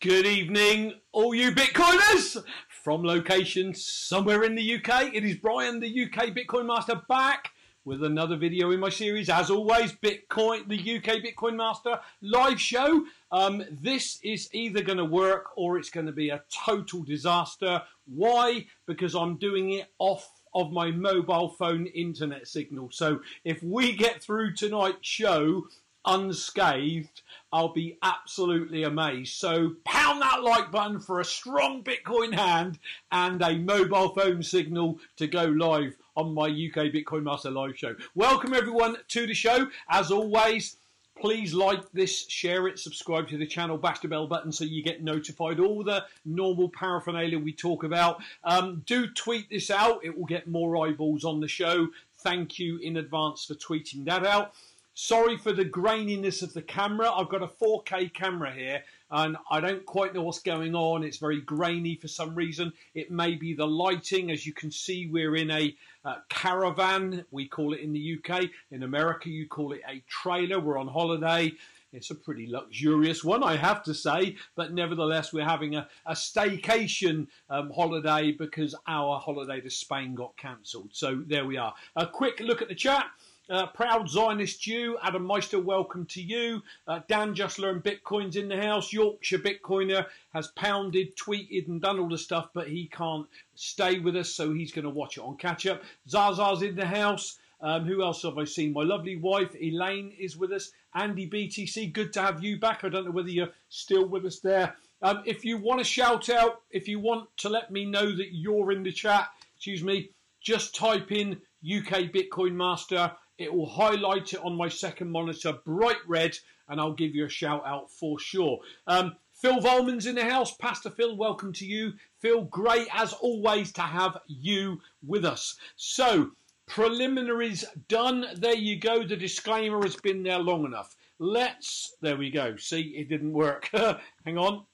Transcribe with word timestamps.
Good 0.00 0.24
evening, 0.24 0.94
all 1.12 1.34
you 1.34 1.50
Bitcoiners 1.52 2.42
from 2.70 3.04
location 3.04 3.74
somewhere 3.74 4.44
in 4.44 4.54
the 4.54 4.76
UK. 4.76 5.12
It 5.12 5.26
is 5.26 5.36
Brian, 5.36 5.78
the 5.78 6.04
UK 6.04 6.28
Bitcoin 6.34 6.64
Master, 6.64 7.02
back 7.06 7.50
with 7.84 8.02
another 8.02 8.38
video 8.38 8.70
in 8.70 8.80
my 8.80 8.88
series. 8.88 9.28
As 9.28 9.50
always, 9.50 9.92
Bitcoin, 9.92 10.66
the 10.68 10.96
UK 10.96 11.22
Bitcoin 11.22 11.54
Master 11.54 12.00
live 12.22 12.58
show. 12.58 13.04
Um, 13.30 13.62
this 13.70 14.18
is 14.22 14.48
either 14.54 14.80
going 14.80 14.96
to 14.96 15.04
work 15.04 15.48
or 15.54 15.76
it's 15.76 15.90
going 15.90 16.06
to 16.06 16.12
be 16.12 16.30
a 16.30 16.44
total 16.48 17.02
disaster. 17.02 17.82
Why? 18.06 18.64
Because 18.86 19.14
I'm 19.14 19.36
doing 19.36 19.72
it 19.72 19.92
off 19.98 20.26
of 20.54 20.72
my 20.72 20.90
mobile 20.92 21.50
phone 21.50 21.84
internet 21.84 22.48
signal. 22.48 22.88
So 22.90 23.20
if 23.44 23.62
we 23.62 23.94
get 23.94 24.22
through 24.22 24.54
tonight's 24.54 25.06
show 25.06 25.66
unscathed, 26.04 27.22
I'll 27.52 27.72
be 27.72 27.98
absolutely 28.02 28.84
amazed. 28.84 29.34
So 29.34 29.74
pound 29.84 30.22
that 30.22 30.42
like 30.42 30.70
button 30.70 31.00
for 31.00 31.20
a 31.20 31.24
strong 31.24 31.82
Bitcoin 31.82 32.34
hand 32.34 32.78
and 33.10 33.42
a 33.42 33.56
mobile 33.56 34.10
phone 34.10 34.42
signal 34.42 35.00
to 35.16 35.26
go 35.26 35.44
live 35.44 35.96
on 36.16 36.34
my 36.34 36.46
UK 36.46 36.92
Bitcoin 36.92 37.24
Master 37.24 37.50
live 37.50 37.76
show. 37.76 37.94
Welcome 38.14 38.54
everyone 38.54 38.96
to 39.08 39.26
the 39.26 39.34
show. 39.34 39.66
As 39.88 40.10
always, 40.10 40.76
please 41.20 41.52
like 41.52 41.90
this, 41.92 42.26
share 42.28 42.66
it, 42.66 42.78
subscribe 42.78 43.28
to 43.28 43.36
the 43.36 43.46
channel, 43.46 43.76
bash 43.76 44.00
the 44.00 44.08
bell 44.08 44.26
button 44.26 44.50
so 44.50 44.64
you 44.64 44.82
get 44.82 45.02
notified. 45.02 45.60
All 45.60 45.84
the 45.84 46.04
normal 46.24 46.68
paraphernalia 46.70 47.38
we 47.38 47.52
talk 47.52 47.84
about. 47.84 48.22
Um, 48.42 48.82
do 48.86 49.06
tweet 49.06 49.50
this 49.50 49.70
out, 49.70 50.04
it 50.04 50.16
will 50.16 50.26
get 50.26 50.48
more 50.48 50.86
eyeballs 50.86 51.24
on 51.24 51.40
the 51.40 51.48
show. 51.48 51.88
Thank 52.22 52.58
you 52.58 52.78
in 52.78 52.96
advance 52.96 53.44
for 53.44 53.54
tweeting 53.54 54.04
that 54.06 54.26
out. 54.26 54.54
Sorry 55.02 55.38
for 55.38 55.52
the 55.52 55.64
graininess 55.64 56.42
of 56.42 56.52
the 56.52 56.60
camera. 56.60 57.10
I've 57.10 57.30
got 57.30 57.42
a 57.42 57.46
4K 57.46 58.12
camera 58.12 58.52
here 58.52 58.84
and 59.10 59.38
I 59.50 59.58
don't 59.58 59.84
quite 59.86 60.12
know 60.12 60.20
what's 60.20 60.40
going 60.40 60.74
on. 60.74 61.04
It's 61.04 61.16
very 61.16 61.40
grainy 61.40 61.96
for 61.96 62.06
some 62.06 62.34
reason. 62.34 62.70
It 62.94 63.10
may 63.10 63.34
be 63.34 63.54
the 63.54 63.66
lighting. 63.66 64.30
As 64.30 64.44
you 64.44 64.52
can 64.52 64.70
see, 64.70 65.06
we're 65.06 65.36
in 65.36 65.50
a 65.50 65.74
uh, 66.04 66.16
caravan. 66.28 67.24
We 67.30 67.48
call 67.48 67.72
it 67.72 67.80
in 67.80 67.94
the 67.94 68.18
UK. 68.18 68.50
In 68.72 68.82
America, 68.82 69.30
you 69.30 69.48
call 69.48 69.72
it 69.72 69.80
a 69.88 70.02
trailer. 70.06 70.60
We're 70.60 70.78
on 70.78 70.88
holiday. 70.88 71.54
It's 71.94 72.10
a 72.10 72.14
pretty 72.14 72.46
luxurious 72.46 73.24
one, 73.24 73.42
I 73.42 73.56
have 73.56 73.82
to 73.84 73.94
say, 73.94 74.36
but 74.54 74.72
nevertheless, 74.72 75.32
we're 75.32 75.48
having 75.48 75.74
a, 75.74 75.88
a 76.06 76.12
staycation 76.12 77.26
um, 77.48 77.72
holiday 77.74 78.30
because 78.30 78.76
our 78.86 79.18
holiday 79.18 79.60
to 79.62 79.70
Spain 79.70 80.14
got 80.14 80.36
cancelled. 80.36 80.90
So 80.92 81.22
there 81.26 81.46
we 81.46 81.56
are. 81.56 81.74
A 81.96 82.06
quick 82.06 82.38
look 82.40 82.62
at 82.62 82.68
the 82.68 82.76
chat. 82.76 83.06
Uh, 83.50 83.66
proud 83.66 84.08
Zionist 84.08 84.62
Jew, 84.62 84.96
Adam 85.02 85.26
Meister, 85.26 85.58
welcome 85.58 86.06
to 86.06 86.22
you. 86.22 86.62
Uh, 86.86 87.00
Dan 87.08 87.34
just 87.34 87.58
learned 87.58 87.82
Bitcoin's 87.82 88.36
in 88.36 88.46
the 88.46 88.56
house. 88.56 88.92
Yorkshire 88.92 89.40
Bitcoiner 89.40 90.06
has 90.32 90.52
pounded, 90.54 91.16
tweeted, 91.16 91.66
and 91.66 91.82
done 91.82 91.98
all 91.98 92.08
the 92.08 92.16
stuff, 92.16 92.50
but 92.54 92.68
he 92.68 92.86
can't 92.86 93.26
stay 93.56 93.98
with 93.98 94.14
us, 94.14 94.32
so 94.32 94.52
he's 94.52 94.70
going 94.70 94.84
to 94.84 94.90
watch 94.90 95.16
it 95.16 95.24
on 95.24 95.36
catch 95.36 95.66
up. 95.66 95.82
Zaza's 96.08 96.62
in 96.62 96.76
the 96.76 96.86
house. 96.86 97.38
Um, 97.60 97.84
who 97.86 98.04
else 98.04 98.22
have 98.22 98.38
I 98.38 98.44
seen? 98.44 98.72
My 98.72 98.84
lovely 98.84 99.16
wife 99.16 99.52
Elaine 99.60 100.12
is 100.16 100.36
with 100.36 100.52
us. 100.52 100.70
Andy 100.94 101.28
BTC, 101.28 101.92
good 101.92 102.12
to 102.12 102.22
have 102.22 102.44
you 102.44 102.56
back. 102.60 102.84
I 102.84 102.88
don't 102.88 103.04
know 103.04 103.10
whether 103.10 103.30
you're 103.30 103.50
still 103.68 104.06
with 104.06 104.24
us 104.26 104.38
there. 104.38 104.76
Um, 105.02 105.24
if 105.26 105.44
you 105.44 105.58
want 105.58 105.80
to 105.80 105.84
shout 105.84 106.30
out, 106.30 106.60
if 106.70 106.86
you 106.86 107.00
want 107.00 107.28
to 107.38 107.48
let 107.48 107.72
me 107.72 107.84
know 107.84 108.14
that 108.14 108.32
you're 108.32 108.70
in 108.70 108.84
the 108.84 108.92
chat, 108.92 109.26
excuse 109.56 109.82
me, 109.82 110.10
just 110.40 110.72
type 110.72 111.10
in 111.10 111.32
UK 111.62 112.12
Bitcoin 112.12 112.52
Master 112.52 113.12
it 113.40 113.52
will 113.52 113.68
highlight 113.68 114.34
it 114.34 114.44
on 114.44 114.54
my 114.54 114.68
second 114.68 115.10
monitor, 115.10 115.54
bright 115.64 115.96
red, 116.06 116.36
and 116.68 116.78
I'll 116.78 116.92
give 116.92 117.14
you 117.14 117.24
a 117.24 117.30
shout 117.30 117.66
out 117.66 117.90
for 117.90 118.18
sure. 118.18 118.60
Um, 118.86 119.16
Phil 119.32 119.60
Volman's 119.60 120.04
in 120.04 120.14
the 120.14 120.24
house. 120.24 120.54
Pastor 120.54 120.90
Phil, 120.90 121.16
welcome 121.16 121.50
to 121.54 121.64
you. 121.64 121.94
Phil, 122.18 122.42
great 122.42 122.86
as 122.92 123.14
always 123.14 123.72
to 123.72 123.80
have 123.80 124.18
you 124.26 124.82
with 125.06 125.24
us. 125.24 125.56
So, 125.76 126.32
preliminaries 126.66 127.64
done. 127.88 128.26
There 128.36 128.54
you 128.54 128.78
go. 128.78 129.06
The 129.06 129.16
disclaimer 129.16 129.82
has 129.82 129.96
been 129.96 130.22
there 130.22 130.38
long 130.38 130.66
enough. 130.66 130.94
Let's, 131.18 131.94
there 132.02 132.18
we 132.18 132.30
go. 132.30 132.56
See, 132.56 132.94
it 132.94 133.08
didn't 133.08 133.32
work. 133.32 133.70
Hang 134.26 134.36
on 134.36 134.66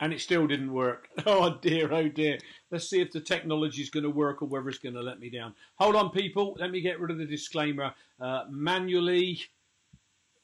and 0.00 0.12
it 0.12 0.20
still 0.20 0.46
didn't 0.46 0.72
work. 0.72 1.08
Oh 1.26 1.58
dear, 1.60 1.92
oh 1.92 2.08
dear. 2.08 2.38
Let's 2.70 2.88
see 2.90 3.00
if 3.00 3.10
the 3.10 3.20
technology 3.20 3.80
is 3.82 3.90
going 3.90 4.04
to 4.04 4.10
work 4.10 4.42
or 4.42 4.46
whether 4.46 4.68
it's 4.68 4.78
going 4.78 4.94
to 4.94 5.00
let 5.00 5.20
me 5.20 5.30
down. 5.30 5.54
Hold 5.76 5.96
on, 5.96 6.10
people. 6.10 6.56
Let 6.58 6.70
me 6.70 6.80
get 6.80 7.00
rid 7.00 7.10
of 7.10 7.18
the 7.18 7.24
disclaimer 7.24 7.94
uh, 8.20 8.44
manually. 8.50 9.40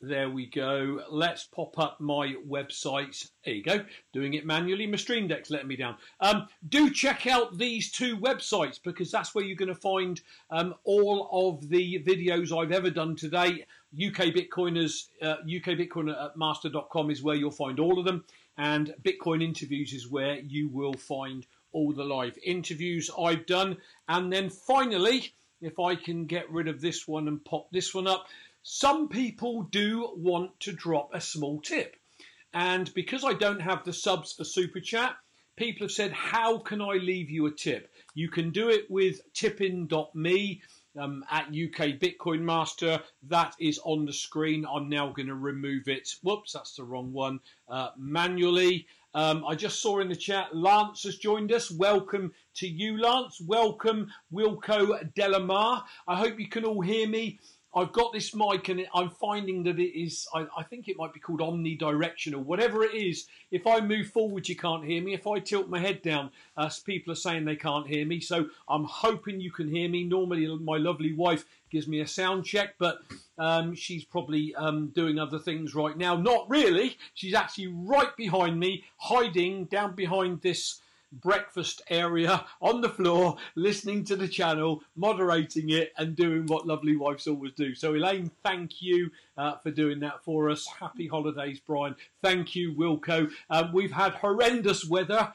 There 0.03 0.31
we 0.31 0.47
go. 0.47 1.03
Let's 1.11 1.45
pop 1.45 1.79
up 1.79 2.01
my 2.01 2.35
website. 2.49 3.29
There 3.45 3.53
you 3.53 3.63
go. 3.63 3.85
Doing 4.15 4.33
it 4.33 4.47
manually. 4.47 4.87
My 4.87 4.97
Stream 4.97 5.29
Deck's 5.29 5.51
letting 5.51 5.69
me 5.69 5.77
down. 5.77 5.97
Um, 6.21 6.49
do 6.71 6.89
check 6.91 7.27
out 7.27 7.59
these 7.59 7.93
two 7.93 8.17
websites 8.17 8.81
because 8.83 9.11
that's 9.11 9.35
where 9.35 9.45
you're 9.45 9.57
going 9.57 9.69
to 9.69 9.75
find 9.75 10.19
um, 10.51 10.75
all 10.85 11.29
of 11.31 11.69
the 11.69 12.03
videos 12.03 12.57
I've 12.57 12.73
ever 12.73 12.89
done 12.89 13.15
today. 13.15 13.67
UK 13.95 14.33
Bitcoiners, 14.33 15.09
uh, 15.21 15.37
ukbitcoinermaster.com 15.47 17.11
is 17.11 17.23
where 17.23 17.37
you'll 17.37 17.51
find 17.51 17.79
all 17.79 17.99
of 17.99 18.07
them 18.07 18.25
and 18.61 18.95
Bitcoin 19.03 19.43
interviews 19.43 19.95
is 19.95 20.07
where 20.07 20.39
you 20.39 20.69
will 20.69 20.93
find 20.93 21.47
all 21.73 21.95
the 21.95 22.05
live 22.05 22.37
interviews 22.45 23.11
I've 23.19 23.47
done. 23.47 23.79
And 24.07 24.31
then 24.31 24.51
finally, 24.51 25.33
if 25.63 25.79
I 25.79 25.95
can 25.95 26.27
get 26.27 26.51
rid 26.51 26.69
of 26.69 26.83
this 26.83 27.09
one 27.09 27.27
and 27.27 27.43
pop 27.43 27.71
this 27.73 27.95
one 27.95 28.07
up, 28.07 28.27
some 28.63 29.09
people 29.09 29.63
do 29.63 30.13
want 30.15 30.61
to 30.61 30.73
drop 30.73 31.15
a 31.15 31.23
small 31.23 31.63
tip. 31.63 31.97
And 32.53 32.93
because 32.93 33.25
I 33.25 33.33
don't 33.33 33.63
have 33.63 33.83
the 33.83 33.95
subs 33.95 34.35
for 34.35 34.45
Super 34.45 34.81
Chat, 34.81 35.17
people 35.57 35.87
have 35.87 35.93
said, 35.93 36.13
How 36.13 36.59
can 36.59 36.83
I 36.83 36.97
leave 36.97 37.31
you 37.31 37.47
a 37.47 37.51
tip? 37.51 37.91
You 38.13 38.29
can 38.29 38.51
do 38.51 38.69
it 38.69 38.91
with 38.91 39.23
tippin.me 39.33 40.61
um, 40.99 41.25
at 41.31 41.47
UK 41.49 41.99
Bitcoin 41.99 42.41
Master. 42.41 43.01
That 43.29 43.55
is 43.61 43.81
on 43.85 44.05
the 44.05 44.13
screen. 44.13 44.67
I'm 44.71 44.89
now 44.89 45.13
going 45.13 45.29
to 45.29 45.35
remove 45.35 45.89
it. 45.89 46.09
Whoops, 46.23 46.53
that's 46.53 46.75
the 46.75 46.85
wrong 46.85 47.13
one. 47.13 47.41
Uh, 47.69 47.91
manually. 47.97 48.87
Um, 49.13 49.45
I 49.45 49.57
just 49.57 49.83
saw 49.83 49.99
in 49.99 50.09
the 50.09 50.15
chat 50.15 50.55
Lance 50.55 51.03
has 51.03 51.17
joined 51.17 51.53
us. 51.53 51.71
Welcome 51.71 52.33
to 52.55 52.69
you, 52.69 53.01
Lance. 53.01 53.41
Welcome, 53.45 54.09
Wilco 54.33 55.13
Delamar. 55.15 55.83
I 56.07 56.17
hope 56.17 56.39
you 56.39 56.49
can 56.49 56.65
all 56.65 56.81
hear 56.81 57.09
me. 57.09 57.41
I've 57.75 57.93
got 57.93 58.13
this 58.13 58.35
mic 58.35 58.69
and 58.69 58.85
I'm 58.95 59.11
finding 59.11 59.63
that 59.65 59.79
it 59.79 59.97
is, 59.97 60.27
I, 60.35 60.47
I, 60.57 60.65
think 60.65 60.89
it 60.89 60.97
might 60.97 61.13
be 61.13 61.21
called 61.21 61.41
omnidirectional, 61.41 62.45
whatever 62.45 62.83
it 62.83 62.95
is. 62.95 63.27
If 63.53 63.67
I 63.67 63.81
move 63.81 64.09
forward, 64.09 64.49
you 64.49 64.57
can't 64.57 64.85
hear 64.85 65.01
me. 65.01 65.15
If 65.15 65.27
I 65.27 65.39
tilt 65.39 65.69
my 65.69 65.79
head 65.79 66.03
down, 66.03 66.31
uh, 66.57 66.69
people 66.85 67.13
are 67.13 67.17
saying 67.17 67.45
they 67.45 67.57
can't 67.57 67.87
hear 67.87 68.05
me. 68.05 68.19
So 68.21 68.47
I'm 68.69 68.85
hoping 68.85 69.41
you 69.41 69.53
can 69.53 69.69
hear 69.69 69.89
me. 69.89 70.03
Normally, 70.03 70.47
my 70.59 70.79
lovely 70.79 71.13
wife 71.13 71.45
gives 71.71 71.87
me 71.87 72.01
a 72.01 72.07
sound 72.07 72.45
check, 72.45 72.75
but 72.79 73.03
um, 73.39 73.75
she's 73.77 74.05
probably 74.05 74.53
um, 74.57 74.89
doing 74.89 75.21
other 75.21 75.39
things 75.39 75.73
right 75.75 75.97
now. 75.97 76.17
Not 76.17 76.51
really. 76.51 76.99
She's 77.15 77.35
actually 77.35 77.69
right 77.69 78.17
behind 78.17 78.59
me, 78.59 78.85
hiding 78.97 79.67
down 79.67 79.95
behind 79.95 80.43
this 80.43 80.81
breakfast 81.13 81.83
area 81.89 82.45
on 82.61 82.81
the 82.81 82.89
floor, 82.89 83.37
listening 83.55 84.05
to 84.05 84.17
the 84.17 84.29
channel, 84.29 84.83
moderating 84.97 85.71
it, 85.71 85.93
and 85.97 86.17
doing 86.17 86.47
what 86.47 86.67
lovely 86.67 86.97
wives 86.97 87.27
always 87.27 87.53
do. 87.53 87.75
So, 87.75 87.95
Elaine, 87.95 88.31
thank 88.43 88.81
you 88.81 89.11
uh, 89.37 89.57
for 89.59 89.71
doing 89.71 90.01
that 90.01 90.23
for 90.25 90.51
us. 90.51 90.67
Happy 90.67 91.07
holidays, 91.07 91.61
Brian. 91.61 91.97
Thank 92.23 92.55
you, 92.55 92.75
Wilco. 92.75 93.31
Um, 93.51 93.73
we've 93.73 93.93
had 93.93 94.15
horrendous 94.15 94.85
weather. 94.85 95.33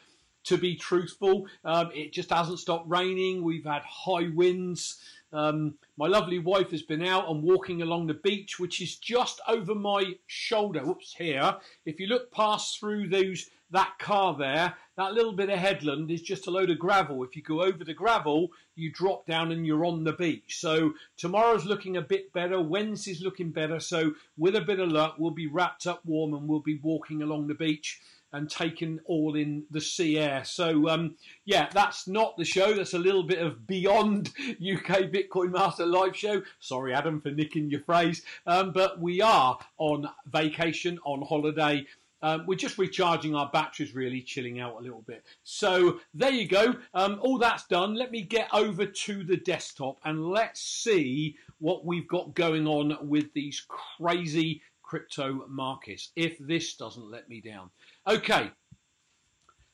To 0.50 0.58
be 0.60 0.76
truthful, 0.76 1.48
um, 1.64 1.90
it 1.92 2.14
just 2.14 2.30
hasn't 2.30 2.60
stopped 2.60 2.88
raining. 2.88 3.44
We've 3.44 3.66
had 3.66 3.82
high 3.82 4.30
winds. 4.32 5.02
Um, 5.36 5.76
my 5.98 6.08
lovely 6.08 6.40
wife 6.40 6.72
has 6.72 6.82
been 6.82 7.04
out 7.04 7.30
and 7.30 7.44
walking 7.44 7.82
along 7.82 8.08
the 8.08 8.14
beach, 8.14 8.58
which 8.58 8.82
is 8.82 8.96
just 8.96 9.42
over 9.48 9.76
my 9.76 10.14
shoulder. 10.28 10.80
Whoops, 10.80 11.14
here. 11.18 11.58
If 11.86 12.00
you 12.00 12.08
look 12.08 12.32
past 12.32 12.80
through 12.80 13.10
those 13.10 13.50
that 13.72 14.00
car 14.00 14.36
there, 14.38 14.76
that 14.96 15.14
little 15.14 15.34
bit 15.34 15.50
of 15.50 15.60
headland 15.60 16.10
is 16.10 16.22
just 16.22 16.48
a 16.48 16.52
load 16.52 16.70
of 16.70 16.80
gravel. 16.80 17.24
If 17.24 17.36
you 17.36 17.42
go 17.42 17.64
over 17.64 17.84
the 17.84 17.94
gravel, 17.94 18.52
you 18.76 18.92
drop 18.92 19.26
down 19.26 19.52
and 19.52 19.66
you're 19.66 19.84
on 19.84 20.06
the 20.06 20.14
beach. 20.14 20.60
So 20.60 20.94
tomorrow's 21.18 21.66
looking 21.66 21.98
a 21.98 22.02
bit 22.02 22.32
better. 22.32 22.62
Wednesday's 22.62 23.22
looking 23.22 23.52
better. 23.52 23.82
So 23.82 24.14
with 24.38 24.56
a 24.56 24.62
bit 24.62 24.80
of 24.80 24.90
luck, 24.90 25.16
we'll 25.18 25.32
be 25.32 25.48
wrapped 25.48 25.86
up 25.86 26.06
warm 26.06 26.34
and 26.34 26.48
we'll 26.48 26.62
be 26.62 26.80
walking 26.82 27.22
along 27.22 27.48
the 27.48 27.56
beach 27.56 28.00
and 28.34 28.50
taken 28.50 29.00
all 29.06 29.36
in 29.36 29.64
the 29.72 29.82
sea 29.82 30.18
air. 30.18 30.44
So 30.44 30.90
um, 30.90 31.16
yeah, 31.46 31.70
that's 31.74 32.08
not 32.08 32.38
the 32.38 32.46
show. 32.46 32.74
That's 32.74 32.94
a 32.94 33.00
little 33.00 33.24
bit 33.24 33.40
of 33.40 33.66
beyond 33.68 34.28
UK 34.50 35.12
Bitcoin 35.12 35.52
Master 35.52 35.86
live 35.86 36.16
show. 36.16 36.42
Sorry, 36.60 36.94
Adam, 36.94 37.22
for 37.22 37.32
nicking 37.32 37.70
your 37.70 37.82
phrase. 37.82 38.22
Um, 38.46 38.72
but 38.72 39.00
we 39.00 39.22
are 39.22 39.58
on 39.78 40.10
vacation, 40.32 41.00
on 41.06 41.22
holiday 41.22 41.86
um, 42.26 42.46
we're 42.48 42.56
just 42.56 42.80
recharging 42.80 43.36
our 43.36 43.52
batteries, 43.54 43.94
really 43.94 44.20
chilling 44.20 44.60
out 44.60 44.80
a 44.80 44.82
little 44.82 45.04
bit. 45.04 45.24
So 45.44 46.00
there 46.16 46.32
you 46.32 46.48
go. 46.48 46.74
Um, 46.96 47.20
all 47.22 47.38
that's 47.38 47.68
done. 47.68 47.94
Let 47.94 48.10
me 48.10 48.24
get 48.24 48.50
over 48.52 48.88
to 48.88 49.24
the 49.24 49.38
desktop 49.38 50.00
and 50.04 50.26
let's 50.26 50.60
see 50.60 51.38
what 51.60 51.86
we've 51.86 52.08
got 52.08 52.34
going 52.34 52.66
on 52.66 52.98
with 53.08 53.32
these 53.34 53.64
crazy 53.68 54.64
crypto 54.82 55.46
markets. 55.48 56.12
If 56.16 56.40
this 56.40 56.76
doesn't 56.76 57.12
let 57.12 57.30
me 57.30 57.42
down. 57.42 57.70
Okay. 58.08 58.52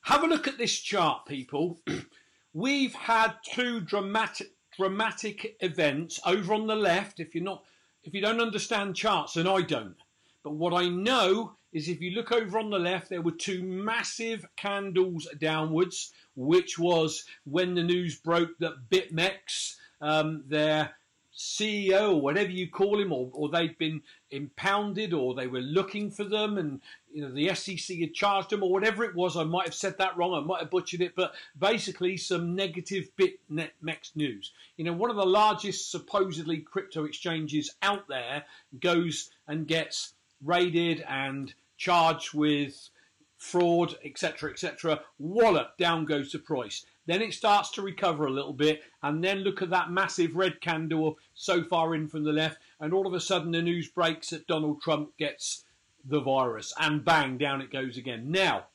Have 0.03 0.23
a 0.23 0.27
look 0.27 0.47
at 0.47 0.57
this 0.57 0.79
chart, 0.79 1.25
people. 1.25 1.81
we've 2.53 2.93
had 2.93 3.33
two 3.53 3.81
dramatic 3.81 4.51
dramatic 4.77 5.57
events 5.59 6.19
over 6.25 6.53
on 6.53 6.65
the 6.65 6.75
left. 6.75 7.19
If 7.19 7.35
you're 7.35 7.43
not, 7.43 7.63
if 8.03 8.13
you 8.13 8.21
don't 8.21 8.41
understand 8.41 8.95
charts, 8.95 9.35
and 9.35 9.49
I 9.49 9.61
don't, 9.61 9.97
but 10.43 10.53
what 10.53 10.73
I 10.73 10.87
know 10.87 11.57
is 11.73 11.89
if 11.89 12.01
you 12.01 12.11
look 12.11 12.31
over 12.31 12.57
on 12.57 12.69
the 12.69 12.79
left, 12.79 13.09
there 13.09 13.21
were 13.21 13.31
two 13.31 13.63
massive 13.63 14.45
candles 14.55 15.27
downwards, 15.39 16.13
which 16.35 16.79
was 16.79 17.25
when 17.43 17.75
the 17.75 17.83
news 17.83 18.17
broke 18.17 18.57
that 18.59 18.89
BitMEX, 18.89 19.75
um, 19.99 20.43
their 20.47 20.91
CEO 21.35 22.13
or 22.13 22.21
whatever 22.21 22.51
you 22.51 22.69
call 22.69 22.99
him, 22.99 23.11
or, 23.11 23.29
or 23.33 23.49
they'd 23.49 23.77
been 23.77 24.01
impounded, 24.31 25.13
or 25.13 25.33
they 25.33 25.47
were 25.47 25.61
looking 25.61 26.11
for 26.11 26.23
them, 26.23 26.57
and 26.57 26.81
you 27.11 27.21
know 27.21 27.31
the 27.31 27.53
SEC 27.55 27.97
had 27.97 28.13
charged 28.13 28.49
them, 28.49 28.63
or 28.63 28.71
whatever 28.71 29.03
it 29.03 29.15
was. 29.15 29.37
I 29.37 29.43
might 29.43 29.67
have 29.67 29.75
said 29.75 29.97
that 29.97 30.17
wrong. 30.17 30.33
I 30.33 30.45
might 30.45 30.61
have 30.61 30.69
butchered 30.69 31.01
it, 31.01 31.15
but 31.15 31.33
basically 31.57 32.17
some 32.17 32.55
negative 32.55 33.09
BitMEX 33.17 34.15
news. 34.15 34.51
You 34.77 34.85
know, 34.85 34.93
one 34.93 35.09
of 35.09 35.15
the 35.15 35.25
largest 35.25 35.91
supposedly 35.91 36.57
crypto 36.57 37.05
exchanges 37.05 37.75
out 37.81 38.07
there 38.07 38.43
goes 38.79 39.31
and 39.47 39.67
gets 39.67 40.13
raided 40.43 41.03
and 41.07 41.53
charged 41.77 42.33
with 42.33 42.89
fraud, 43.37 43.95
etc., 44.03 44.51
etc. 44.51 45.01
Wallop, 45.17 45.77
down 45.77 46.05
goes 46.05 46.31
the 46.31 46.39
price. 46.39 46.85
Then 47.05 47.21
it 47.21 47.33
starts 47.33 47.71
to 47.71 47.81
recover 47.81 48.25
a 48.25 48.31
little 48.31 48.53
bit, 48.53 48.83
and 49.01 49.23
then 49.23 49.39
look 49.39 49.61
at 49.61 49.71
that 49.71 49.91
massive 49.91 50.35
red 50.35 50.61
candle 50.61 51.17
so 51.33 51.63
far 51.63 51.95
in 51.95 52.07
from 52.07 52.23
the 52.23 52.31
left, 52.31 52.59
and 52.79 52.93
all 52.93 53.07
of 53.07 53.13
a 53.13 53.19
sudden 53.19 53.51
the 53.51 53.61
news 53.61 53.89
breaks 53.89 54.29
that 54.29 54.47
Donald 54.47 54.81
Trump 54.81 55.17
gets 55.17 55.65
the 56.05 56.19
virus, 56.19 56.73
and 56.79 57.03
bang, 57.03 57.37
down 57.37 57.61
it 57.61 57.71
goes 57.71 57.97
again. 57.97 58.31
Now, 58.31 58.65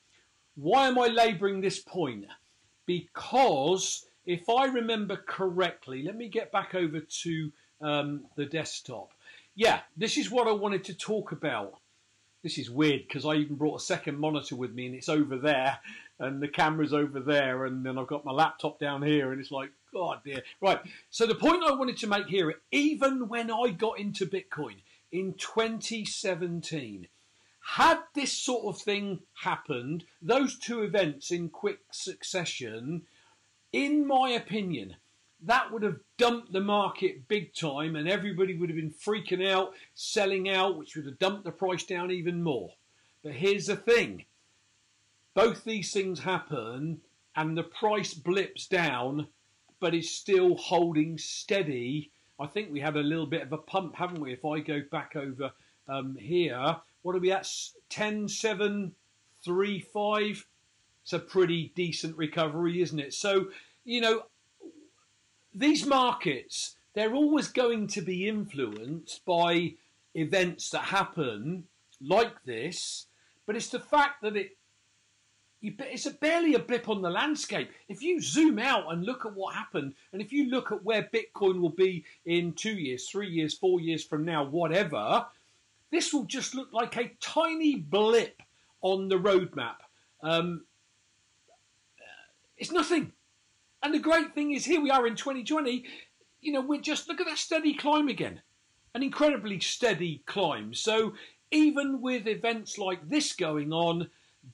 why 0.55 0.89
am 0.89 0.99
I 0.99 1.07
labouring 1.07 1.61
this 1.61 1.81
point? 1.81 2.27
Because 2.85 4.07
if 4.25 4.49
I 4.49 4.67
remember 4.67 5.17
correctly, 5.17 6.03
let 6.03 6.17
me 6.17 6.29
get 6.29 6.53
back 6.53 6.75
over 6.75 7.01
to 7.01 7.53
um, 7.81 8.25
the 8.37 8.47
desktop. 8.47 9.13
Yeah, 9.55 9.81
this 9.97 10.17
is 10.17 10.31
what 10.31 10.49
I 10.49 10.53
wanted 10.53 10.85
to 10.85 10.95
talk 10.95 11.33
about 11.33 11.79
this 12.47 12.59
is 12.59 12.71
weird 12.71 13.09
because 13.09 13.27
I 13.27 13.35
even 13.35 13.57
brought 13.57 13.81
a 13.81 13.85
second 13.85 14.21
monitor 14.21 14.55
with 14.55 14.73
me 14.73 14.87
and 14.87 14.95
it's 14.95 15.09
over 15.09 15.37
there 15.37 15.81
and 16.19 16.43
the 16.43 16.49
camera's 16.49 16.93
over 16.93 17.21
there 17.21 17.67
and 17.67 17.85
then 17.85 17.99
I've 17.99 18.07
got 18.07 18.25
my 18.25 18.33
laptop 18.33 18.79
down 18.79 19.03
here 19.03 19.33
and 19.33 19.41
it's 19.41 19.51
like, 19.51 19.71
God 19.93 20.21
dear. 20.25 20.43
Right. 20.61 20.81
So 21.11 21.27
the 21.27 21.35
point 21.35 21.63
I 21.65 21.73
wanted 21.73 21.99
to 21.99 22.07
make 22.07 22.27
here, 22.27 22.55
even 22.71 23.29
when 23.29 23.51
I 23.51 23.71
got 23.71 23.99
into 23.99 24.27
Bitcoin 24.27 24.77
in 25.13 25.35
2017, 25.35 27.09
had 27.61 27.99
this 28.15 28.33
sort 28.33 28.65
of 28.65 28.81
thing 28.81 29.21
happened, 29.43 30.05
those 30.23 30.59
two 30.59 30.83
events 30.83 31.31
in 31.31 31.49
quick 31.49 31.81
succession, 31.91 33.03
in 33.73 34.07
my 34.07 34.31
opinion, 34.31 34.97
that 35.43 35.71
would 35.73 35.83
have 35.83 35.99
dumped 36.17 36.53
the 36.53 36.61
market 36.61 37.29
big 37.29 37.55
time 37.55 37.97
and 37.97 38.09
everybody 38.09 38.57
would 38.57 38.71
have 38.71 38.77
been 38.77 38.91
freaking 38.93 39.47
out, 39.47 39.73
selling 39.95 40.49
out, 40.49 40.79
which 40.79 40.97
would 40.97 41.07
have 41.07 41.19
dumped 41.19 41.45
the 41.45 41.51
price 41.51 41.85
down 41.85 42.11
even 42.11 42.43
more. 42.43 42.71
But 43.23 43.33
here's 43.33 43.67
the 43.67 43.77
thing 43.77 44.25
both 45.37 45.65
these 45.65 45.93
things 45.93 46.21
happen 46.21 46.99
and 47.37 47.57
the 47.57 47.63
price 47.63 48.15
blips 48.15 48.67
down, 48.67 49.29
but 49.81 49.95
is 49.95 50.11
still 50.11 50.57
holding 50.57 51.19
steady. 51.19 52.11
I 52.41 52.47
think 52.47 52.73
we 52.73 52.81
had 52.81 52.97
a 52.97 53.03
little 53.03 53.27
bit 53.27 53.43
of 53.43 53.53
a 53.53 53.59
pump, 53.59 53.97
haven't 53.97 54.23
we? 54.23 54.33
If 54.33 54.47
I 54.47 54.61
go 54.61 54.81
back 54.91 55.15
over 55.15 55.53
um, 55.89 56.17
here, 56.19 56.77
what 57.03 57.15
are 57.15 57.21
we 57.21 57.33
at? 57.33 57.47
10, 57.91 58.29
7, 58.29 58.93
3, 59.45 59.81
5. 59.81 60.47
It's 61.03 61.13
a 61.13 61.19
pretty 61.19 61.71
decent 61.77 62.17
recovery, 62.17 62.81
isn't 62.81 62.99
it? 62.99 63.13
So, 63.13 63.49
you 63.85 64.01
know, 64.01 64.23
these 65.55 65.85
markets, 65.85 66.77
they're 66.95 67.15
always 67.15 67.49
going 67.49 67.89
to 67.89 68.01
be 68.01 68.27
influenced 68.27 69.23
by 69.27 69.75
events 70.15 70.71
that 70.71 70.85
happen 70.85 71.65
like 72.01 72.43
this, 72.47 73.07
but 73.45 73.55
it's 73.55 73.69
the 73.69 73.79
fact 73.79 74.23
that 74.23 74.35
it 74.35 74.56
it's 75.63 76.07
a 76.07 76.11
barely 76.11 76.55
a 76.55 76.59
blip 76.59 76.89
on 76.89 77.03
the 77.03 77.11
landscape. 77.11 77.71
If 77.89 78.03
you 78.03 78.21
zoom 78.21 78.59
out 78.59 78.93
and 78.93 79.05
look 79.05 79.25
at 79.25 79.35
what 79.35 79.55
happened, 79.55 79.95
and 80.13 80.21
if 80.21 80.33
you 80.33 80.51
look 80.51 80.71
at 80.71 80.85
where 80.85 81.09
Bitcoin 81.13 81.61
will 81.61 81.71
be 81.71 82.05
in 82.25 82.53
two 82.53 82.75
years, 82.75 83.09
three 83.09 83.29
years, 83.29 83.55
four 83.55 83.81
years 83.81 84.05
from 84.05 84.25
now, 84.25 84.45
whatever, 84.45 85.27
this 85.91 86.13
will 86.13 86.25
just 86.25 86.55
look 86.55 86.73
like 86.73 86.97
a 86.97 87.13
tiny 87.21 87.77
blip 87.77 88.43
on 88.83 89.09
the 89.09 89.17
roadmap. 89.17 89.77
Um, 90.23 90.65
it's 92.57 92.73
nothing. 92.73 93.13
And 93.83 93.95
the 93.95 93.99
great 93.99 94.35
thing 94.35 94.53
is, 94.53 94.65
here 94.65 94.81
we 94.81 94.91
are 94.91 95.07
in 95.07 95.17
2020. 95.17 95.85
You 96.41 96.53
know, 96.53 96.61
we're 96.61 96.81
just 96.81 97.09
look 97.09 97.21
at 97.21 97.27
that 97.27 97.39
steady 97.39 97.75
climb 97.75 98.09
again, 98.09 98.41
an 98.95 99.03
incredibly 99.03 99.61
steady 99.61 100.23
climb. 100.27 100.75
So 100.75 101.15
even 101.51 102.01
with 102.01 102.27
events 102.27 102.79
like 102.79 103.09
this 103.09 103.35
going 103.35 103.73
on, 103.73 104.09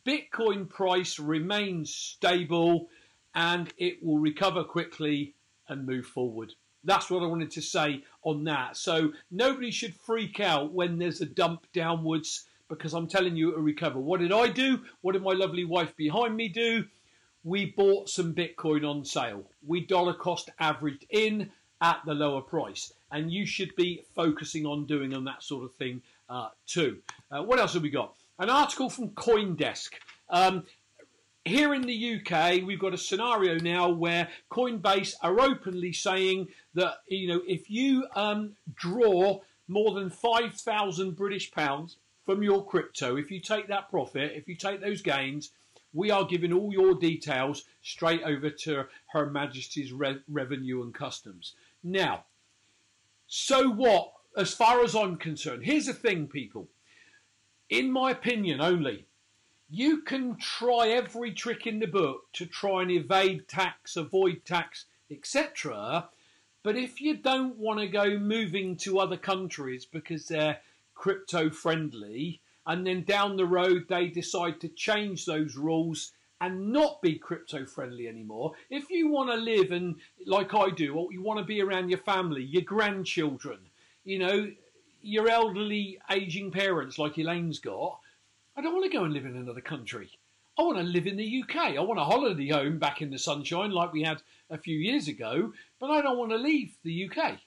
Bitcoin 0.07 0.69
price 0.69 1.19
remains 1.19 1.95
stable 1.95 2.89
and 3.35 3.73
it 3.79 4.03
will 4.03 4.19
recover 4.19 4.65
quickly 4.65 5.35
and 5.69 5.87
move 5.87 6.07
forward. 6.07 6.53
That's 6.85 7.11
what 7.11 7.23
I 7.23 7.27
wanted 7.27 7.51
to 7.53 7.63
say 7.63 8.03
on 8.25 8.45
that. 8.45 8.77
So 8.77 9.13
nobody 9.31 9.71
should 9.71 9.95
freak 9.95 10.41
out 10.41 10.73
when 10.73 10.99
there's 10.99 11.21
a 11.21 11.27
dump 11.27 11.67
downwards 11.73 12.47
because 12.69 12.95
I'm 12.95 13.07
telling 13.07 13.37
you 13.37 13.51
it'll 13.51 13.63
recover. 13.63 14.01
What 14.01 14.21
did 14.21 14.33
I 14.33 14.49
do? 14.49 14.81
What 15.03 15.13
did 15.13 15.23
my 15.23 15.33
lovely 15.33 15.65
wife 15.65 15.97
behind 15.97 16.37
me 16.37 16.49
do? 16.49 16.85
we 17.45 17.67
bought 17.67 18.09
some 18.09 18.35
Bitcoin 18.35 18.89
on 18.89 19.05
sale. 19.05 19.45
We 19.67 19.85
dollar 19.85 20.15
cost 20.15 20.51
averaged 20.59 21.07
in 21.11 21.51
at 21.81 22.01
the 22.07 22.15
lower 22.15 22.41
price. 22.41 22.93
And 23.11 23.33
you 23.33 23.45
should 23.45 23.75
be 23.77 24.05
focusing 24.15 24.65
on 24.65 24.87
doing 24.87 25.15
on 25.15 25.25
that 25.25 25.43
sort 25.43 25.65
of 25.65 25.75
thing 25.75 26.03
uh, 26.29 26.49
too. 26.67 26.99
Uh, 27.31 27.43
what 27.43 27.59
else 27.59 27.75
have 27.75 27.83
we 27.83 27.91
got? 27.91 28.15
An 28.43 28.51
article 28.51 28.91
from 28.91 29.11
Coindesk. 29.11 29.91
Um, 30.29 30.65
here 31.45 31.73
in 31.75 31.83
the 31.83 32.17
UK, 32.17 32.67
we've 32.67 32.81
got 32.81 32.93
a 32.93 32.99
scenario 32.99 33.55
now 33.61 33.89
where 33.89 34.31
Coinbase 34.51 35.15
are 35.23 35.39
openly 35.39 35.93
saying 35.93 36.49
that 36.75 36.95
you 37.07 37.29
know 37.29 37.43
if 37.47 37.71
you 37.71 38.05
um, 38.17 38.57
draw 38.75 39.39
more 39.69 39.95
than 39.95 40.11
five 40.11 40.55
thousand 40.55 41.15
British 41.15 41.53
pounds 41.53 41.99
from 42.27 42.43
your 42.43 42.67
crypto, 42.67 43.17
if 43.17 43.31
you 43.31 43.39
take 43.39 43.69
that 43.69 43.89
profit, 43.89 44.33
if 44.35 44.49
you 44.49 44.57
take 44.57 44.81
those 44.81 45.03
gains, 45.03 45.51
we 45.93 46.11
are 46.11 46.25
giving 46.25 46.53
all 46.53 46.73
your 46.73 46.97
details 46.97 47.63
straight 47.81 48.25
over 48.25 48.51
to 48.51 48.87
Her 49.13 49.31
Majesty's 49.31 49.93
Re- 49.93 50.19
Revenue 50.27 50.83
and 50.83 50.93
Customs. 50.93 51.55
Now, 51.85 52.25
so 53.29 53.71
what? 53.71 54.15
As 54.37 54.53
far 54.53 54.83
as 54.83 54.97
I'm 54.97 55.15
concerned, 55.15 55.63
here's 55.63 55.87
the 55.87 55.93
thing, 55.93 56.27
people. 56.27 56.67
In 57.73 57.91
my 57.91 58.11
opinion, 58.11 58.61
only 58.61 59.07
you 59.71 60.03
can 60.03 60.37
try 60.37 60.89
every 60.89 61.33
trick 61.33 61.67
in 61.67 61.79
the 61.79 61.87
book 61.87 62.31
to 62.35 62.45
try 62.45 62.83
and 62.83 62.91
evade 62.91 63.49
tax, 63.49 63.97
avoid 63.97 64.45
tax, 64.45 64.85
etc. 65.11 66.11
But 66.63 66.77
if 66.77 67.01
you 67.01 67.17
don't 67.17 67.57
want 67.57 67.81
to 67.81 67.89
go 67.89 68.19
moving 68.19 68.77
to 68.85 68.99
other 68.99 69.17
countries 69.17 69.87
because 69.87 70.29
they're 70.29 70.59
crypto 70.95 71.49
friendly, 71.49 72.43
and 72.67 72.87
then 72.87 73.05
down 73.05 73.37
the 73.37 73.47
road 73.47 73.87
they 73.89 74.09
decide 74.09 74.61
to 74.61 74.69
change 74.69 75.25
those 75.25 75.57
rules 75.57 76.13
and 76.43 76.75
not 76.75 77.01
be 77.01 77.15
crypto 77.15 77.65
friendly 77.65 78.07
anymore. 78.07 78.53
If 78.69 78.91
you 78.91 79.09
want 79.09 79.31
to 79.31 79.37
live 79.37 79.73
and 79.73 79.97
like 80.27 80.53
I 80.53 80.69
do, 80.69 80.95
or 80.95 81.11
you 81.11 81.23
want 81.23 81.39
to 81.39 81.45
be 81.47 81.63
around 81.63 81.89
your 81.89 82.01
family, 82.01 82.43
your 82.43 82.61
grandchildren, 82.61 83.61
you 84.05 84.19
know, 84.19 84.51
your 85.03 85.29
elderly 85.29 85.99
aging 86.11 86.51
parents 86.51 86.99
like 86.99 87.19
Elaine's 87.19 87.59
got, 87.59 87.99
I 88.57 88.63
don't 88.63 88.75
want 88.75 88.91
to 88.91 88.97
go 88.97 89.05
and 89.05 89.13
live 89.13 89.25
in 89.25 89.37
another 89.37 89.61
country. 89.61 90.11
I 90.59 90.63
want 90.63 90.79
to 90.79 90.85
live 90.85 91.07
in 91.07 91.17
the 91.17 91.43
UK. 91.43 91.57
I 91.57 91.81
want 91.81 91.99
a 91.99 92.05
holiday 92.05 92.49
home 92.49 92.79
back 92.79 93.01
in 93.01 93.11
the 93.11 93.19
sunshine 93.19 93.71
like 93.71 93.93
we 93.93 94.03
had 94.03 94.23
a 94.51 94.59
few 94.59 94.79
years 94.79 95.09
ago, 95.09 95.53
but 95.81 95.91
I 95.91 96.03
don't 96.03 96.19
want 96.19 96.31
to 96.31 96.37
leave 96.37 96.77
the 96.83 97.09
UK. 97.11 97.39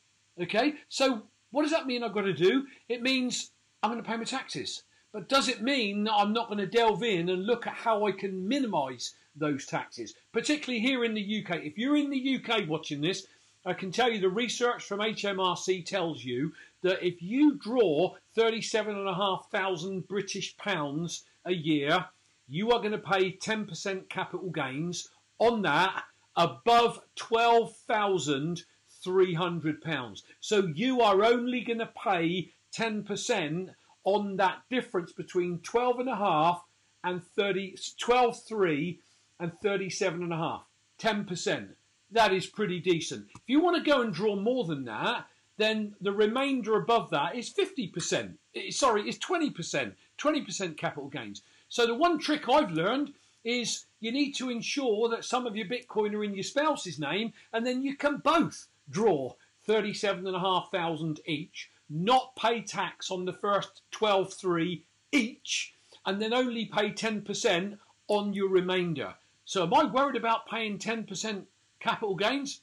Okay? 0.41 0.73
So 0.89 1.23
what 1.51 1.61
does 1.61 1.71
that 1.71 1.85
mean 1.85 2.03
I've 2.03 2.13
got 2.13 2.21
to 2.21 2.33
do? 2.33 2.65
It 2.89 3.01
means 3.01 3.51
I'm 3.83 3.91
going 3.91 4.03
to 4.03 4.09
pay 4.09 4.17
my 4.17 4.23
taxes. 4.23 4.83
But 5.13 5.29
does 5.29 5.47
it 5.47 5.61
mean 5.61 6.03
that 6.03 6.13
I'm 6.13 6.33
not 6.33 6.47
going 6.47 6.59
to 6.59 6.65
delve 6.65 7.03
in 7.03 7.29
and 7.29 7.45
look 7.45 7.67
at 7.67 7.73
how 7.73 8.05
I 8.05 8.11
can 8.11 8.47
minimise 8.47 9.13
those 9.35 9.65
taxes, 9.65 10.15
particularly 10.33 10.81
here 10.81 11.05
in 11.05 11.13
the 11.13 11.45
UK? 11.45 11.63
If 11.63 11.77
you're 11.77 11.95
in 11.95 12.09
the 12.09 12.37
UK 12.43 12.67
watching 12.67 12.99
this, 12.99 13.27
I 13.65 13.73
can 13.73 13.91
tell 13.91 14.11
you 14.11 14.19
the 14.19 14.29
research 14.29 14.83
from 14.83 14.99
HMRC 14.99 15.85
tells 15.85 16.23
you 16.23 16.53
that 16.85 17.03
if 17.03 17.19
you 17.19 17.55
draw 17.55 18.15
37,500 18.35 20.07
British 20.07 20.55
pounds 20.55 21.23
a 21.43 21.51
year, 21.51 22.05
you 22.47 22.71
are 22.71 22.77
going 22.77 22.91
to 22.91 22.99
pay 22.99 23.35
10% 23.35 24.07
capital 24.07 24.51
gains 24.51 25.09
on 25.39 25.63
that 25.63 26.03
above 26.35 26.99
12,300 27.15 29.81
pounds. 29.81 30.21
So 30.39 30.67
you 30.75 31.01
are 31.01 31.23
only 31.23 31.61
going 31.61 31.79
to 31.79 31.87
pay 31.87 32.51
10% 32.77 33.73
on 34.03 34.37
that 34.37 34.61
difference 34.69 35.11
between 35.11 35.61
12 35.61 36.01
and 36.01 36.09
a 36.09 36.17
half 36.17 36.63
and 37.03 37.23
30, 37.35 37.77
12, 37.99 38.43
3 38.43 38.99
and 39.39 39.51
37 39.59 40.21
and 40.21 40.33
a 40.33 40.37
half. 40.37 40.67
10%. 40.99 41.69
That 42.11 42.31
is 42.31 42.45
pretty 42.45 42.79
decent. 42.79 43.25
If 43.35 43.41
you 43.47 43.59
want 43.59 43.83
to 43.83 43.91
go 43.91 44.01
and 44.01 44.13
draw 44.13 44.35
more 44.35 44.65
than 44.65 44.85
that, 44.85 45.25
then 45.57 45.95
the 46.01 46.11
remainder 46.11 46.75
above 46.75 47.09
that 47.11 47.35
is 47.35 47.53
50%. 47.53 48.33
Eh, 48.55 48.71
sorry, 48.71 49.03
it's 49.07 49.17
20%. 49.19 49.93
20% 50.17 50.77
capital 50.77 51.09
gains. 51.09 51.41
So 51.69 51.85
the 51.85 51.95
one 51.95 52.19
trick 52.19 52.49
I've 52.49 52.71
learned 52.71 53.13
is 53.43 53.85
you 53.99 54.11
need 54.11 54.33
to 54.33 54.49
ensure 54.49 55.09
that 55.09 55.25
some 55.25 55.45
of 55.45 55.55
your 55.55 55.67
Bitcoin 55.67 56.13
are 56.13 56.23
in 56.23 56.33
your 56.33 56.43
spouse's 56.43 56.99
name, 56.99 57.33
and 57.53 57.65
then 57.65 57.81
you 57.81 57.95
can 57.95 58.17
both 58.17 58.67
draw 58.89 59.33
37,500 59.65 61.21
each 61.25 61.69
not 61.89 62.35
pay 62.35 62.61
tax 62.61 63.11
on 63.11 63.25
the 63.25 63.33
first 63.33 63.81
12.3 63.91 64.81
each, 65.11 65.73
and 66.05 66.21
then 66.21 66.33
only 66.33 66.65
pay 66.65 66.91
10% 66.91 67.77
on 68.07 68.33
your 68.33 68.49
remainder. 68.49 69.13
So 69.45 69.63
am 69.63 69.73
I 69.73 69.85
worried 69.85 70.15
about 70.15 70.47
paying 70.47 70.77
10% 70.77 71.45
capital 71.79 72.15
gains? 72.15 72.61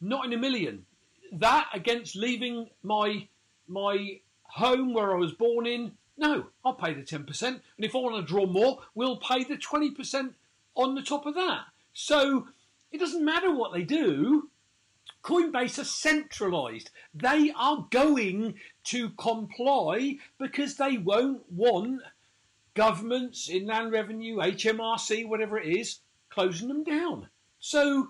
Not 0.00 0.24
in 0.24 0.32
a 0.32 0.38
million. 0.38 0.86
That 1.38 1.68
against 1.74 2.16
leaving 2.16 2.68
my 2.82 3.28
my 3.66 4.20
home 4.42 4.94
where 4.94 5.12
I 5.12 5.18
was 5.18 5.32
born 5.32 5.66
in, 5.66 5.92
no, 6.16 6.46
I'll 6.64 6.74
pay 6.74 6.94
the 6.94 7.02
10%. 7.02 7.42
And 7.42 7.60
if 7.78 7.94
I 7.94 7.98
want 7.98 8.14
to 8.16 8.32
draw 8.32 8.46
more, 8.46 8.80
we'll 8.94 9.16
pay 9.16 9.42
the 9.42 9.56
20% 9.56 10.34
on 10.76 10.94
the 10.94 11.02
top 11.02 11.26
of 11.26 11.34
that. 11.34 11.62
So 11.92 12.48
it 12.92 12.98
doesn't 12.98 13.24
matter 13.24 13.52
what 13.52 13.72
they 13.72 13.82
do. 13.82 14.50
Coinbase 15.24 15.78
are 15.78 15.84
centralized. 15.84 16.90
They 17.14 17.50
are 17.56 17.86
going 17.90 18.54
to 18.84 19.10
comply 19.10 20.18
because 20.38 20.76
they 20.76 20.98
won't 20.98 21.50
want 21.50 22.02
governments, 22.74 23.48
Inland 23.48 23.92
Revenue, 23.92 24.36
HMRC, 24.36 25.26
whatever 25.26 25.58
it 25.58 25.74
is, 25.74 26.00
closing 26.28 26.68
them 26.68 26.84
down. 26.84 27.28
So 27.58 28.08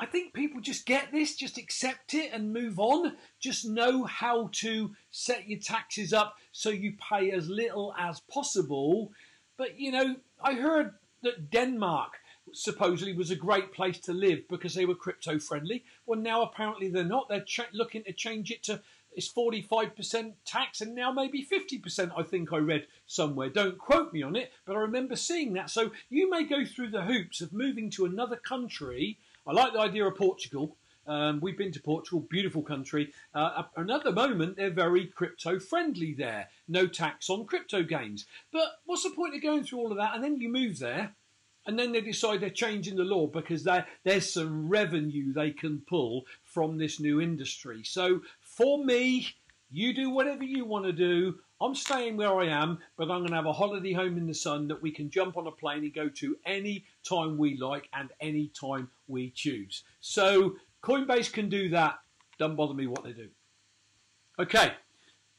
I 0.00 0.06
think 0.06 0.32
people 0.32 0.60
just 0.60 0.86
get 0.86 1.10
this, 1.12 1.34
just 1.34 1.58
accept 1.58 2.14
it 2.14 2.30
and 2.32 2.52
move 2.52 2.78
on. 2.78 3.16
Just 3.40 3.66
know 3.66 4.04
how 4.04 4.50
to 4.52 4.94
set 5.10 5.48
your 5.48 5.58
taxes 5.58 6.12
up 6.12 6.36
so 6.52 6.70
you 6.70 6.94
pay 7.10 7.32
as 7.32 7.48
little 7.48 7.94
as 7.98 8.20
possible. 8.20 9.12
But 9.56 9.78
you 9.78 9.90
know, 9.90 10.16
I 10.40 10.54
heard 10.54 10.94
that 11.22 11.50
Denmark 11.50 12.12
supposedly 12.52 13.12
was 13.12 13.30
a 13.30 13.36
great 13.36 13.72
place 13.72 13.98
to 13.98 14.12
live 14.12 14.48
because 14.48 14.74
they 14.74 14.86
were 14.86 14.94
crypto 14.94 15.38
friendly. 15.38 15.84
Well, 16.06 16.18
now 16.18 16.42
apparently 16.42 16.88
they're 16.88 17.04
not. 17.04 17.28
They're 17.28 17.40
ch- 17.40 17.72
looking 17.72 18.04
to 18.04 18.12
change 18.12 18.50
it 18.50 18.62
to 18.64 18.80
it's 19.18 19.32
45% 19.32 20.34
tax 20.44 20.80
and 20.80 20.94
now 20.94 21.10
maybe 21.10 21.44
50%, 21.44 22.12
I 22.16 22.22
think 22.22 22.52
I 22.52 22.58
read 22.58 22.86
somewhere. 23.06 23.48
Don't 23.48 23.76
quote 23.78 24.12
me 24.12 24.22
on 24.22 24.36
it, 24.36 24.52
but 24.64 24.76
I 24.76 24.80
remember 24.80 25.16
seeing 25.16 25.54
that. 25.54 25.70
So 25.70 25.90
you 26.08 26.30
may 26.30 26.44
go 26.44 26.64
through 26.64 26.90
the 26.90 27.02
hoops 27.02 27.40
of 27.40 27.52
moving 27.52 27.90
to 27.90 28.04
another 28.04 28.36
country. 28.36 29.18
I 29.48 29.52
like 29.52 29.72
the 29.72 29.80
idea 29.80 30.06
of 30.06 30.14
Portugal. 30.14 30.76
Um, 31.06 31.40
we've 31.40 31.56
been 31.56 31.72
to 31.72 31.80
Portugal, 31.80 32.20
beautiful 32.20 32.62
country. 32.62 33.14
Uh, 33.34 33.62
another 33.76 34.12
moment, 34.12 34.56
they're 34.56 34.70
very 34.70 35.06
crypto 35.06 35.58
friendly 35.58 36.12
there. 36.12 36.48
No 36.68 36.86
tax 36.86 37.30
on 37.30 37.46
crypto 37.46 37.82
gains. 37.82 38.26
But 38.52 38.80
what's 38.84 39.04
the 39.04 39.10
point 39.10 39.34
of 39.34 39.40
going 39.40 39.64
through 39.64 39.78
all 39.78 39.90
of 39.90 39.96
that? 39.96 40.14
And 40.14 40.22
then 40.22 40.36
you 40.36 40.50
move 40.50 40.78
there 40.78 41.14
and 41.66 41.78
then 41.78 41.92
they 41.92 42.02
decide 42.02 42.40
they're 42.40 42.50
changing 42.50 42.96
the 42.96 43.04
law 43.04 43.26
because 43.26 43.66
there's 44.04 44.32
some 44.32 44.68
revenue 44.68 45.32
they 45.32 45.50
can 45.50 45.82
pull 45.88 46.26
from 46.44 46.76
this 46.76 47.00
new 47.00 47.18
industry. 47.18 47.82
So 47.84 48.20
for 48.40 48.84
me, 48.84 49.28
you 49.70 49.94
do 49.94 50.10
whatever 50.10 50.44
you 50.44 50.66
want 50.66 50.84
to 50.84 50.92
do. 50.92 51.38
I'm 51.60 51.74
staying 51.74 52.16
where 52.16 52.38
I 52.38 52.46
am, 52.46 52.78
but 52.96 53.10
I'm 53.10 53.20
going 53.20 53.30
to 53.30 53.36
have 53.36 53.46
a 53.46 53.52
holiday 53.52 53.92
home 53.92 54.16
in 54.16 54.26
the 54.26 54.34
sun 54.34 54.68
that 54.68 54.80
we 54.80 54.92
can 54.92 55.10
jump 55.10 55.36
on 55.36 55.48
a 55.48 55.50
plane 55.50 55.82
and 55.82 55.92
go 55.92 56.08
to 56.08 56.36
any 56.46 56.84
time 57.08 57.36
we 57.36 57.56
like 57.56 57.88
and 57.92 58.10
any 58.20 58.52
time 58.58 58.88
we 59.08 59.30
choose. 59.30 59.82
So 60.00 60.56
Coinbase 60.84 61.32
can 61.32 61.48
do 61.48 61.68
that. 61.70 61.98
Don't 62.38 62.54
bother 62.54 62.74
me 62.74 62.86
what 62.86 63.02
they 63.02 63.12
do. 63.12 63.28
Okay, 64.38 64.72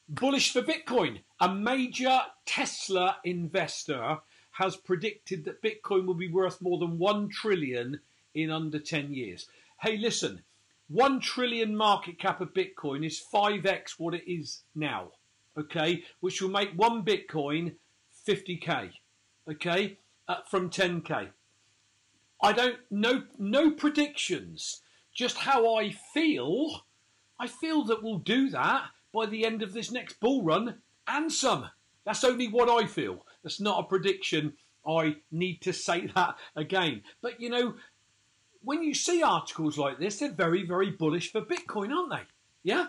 bullish 0.10 0.52
for 0.52 0.62
Bitcoin. 0.62 1.20
A 1.40 1.54
major 1.54 2.20
Tesla 2.46 3.16
investor 3.24 4.18
has 4.52 4.76
predicted 4.76 5.46
that 5.46 5.62
Bitcoin 5.62 6.06
will 6.06 6.16
be 6.16 6.28
worth 6.28 6.62
more 6.62 6.80
than 6.80 6.98
1 6.98 7.30
trillion 7.30 8.02
in 8.36 8.52
under 8.52 8.78
10 8.78 9.14
years. 9.14 9.48
Hey, 9.82 9.96
listen, 9.96 10.44
1 10.90 11.22
trillion 11.22 11.78
market 11.78 12.20
cap 12.20 12.42
of 12.42 12.54
Bitcoin 12.54 13.06
is 13.06 13.24
5x 13.34 13.92
what 13.98 14.14
it 14.14 14.30
is 14.30 14.64
now, 14.76 15.12
okay? 15.60 16.04
Which 16.20 16.42
will 16.42 16.50
make 16.50 16.72
one 16.76 17.04
Bitcoin 17.04 17.76
50k, 18.28 18.92
okay? 19.50 19.98
Uh, 20.28 20.38
from 20.50 20.70
10k. 20.70 21.30
I 22.42 22.54
don't 22.54 22.78
no 22.90 23.24
no 23.38 23.72
predictions, 23.72 24.82
just 25.14 25.38
how 25.38 25.76
I 25.76 25.92
feel. 26.14 26.86
I 27.40 27.48
feel 27.48 27.84
that 27.86 28.02
we'll 28.04 28.20
do 28.20 28.50
that 28.50 28.84
by 29.14 29.26
the 29.26 29.46
end 29.46 29.62
of 29.62 29.74
this 29.74 29.92
next 29.92 30.20
bull 30.20 30.44
run 30.44 30.82
and 31.08 31.32
some. 31.32 31.70
That's 32.06 32.24
only 32.24 32.48
what 32.48 32.70
I 32.70 32.88
feel. 32.88 33.26
That's 33.44 33.60
not 33.60 33.80
a 33.80 33.88
prediction. 33.88 34.54
I 34.88 35.18
need 35.32 35.62
to 35.62 35.74
say 35.74 36.08
that 36.16 36.36
again. 36.56 37.04
But 37.22 37.42
you 37.42 37.50
know, 37.50 37.76
when 38.64 38.84
you 38.84 38.94
see 38.94 39.22
articles 39.24 39.78
like 39.78 40.00
this, 40.00 40.20
they're 40.20 40.32
very, 40.32 40.66
very 40.66 40.92
bullish 40.92 41.32
for 41.32 41.42
Bitcoin, 41.42 41.92
aren't 41.92 42.12
they? 42.12 42.24
Yeah? 42.64 42.88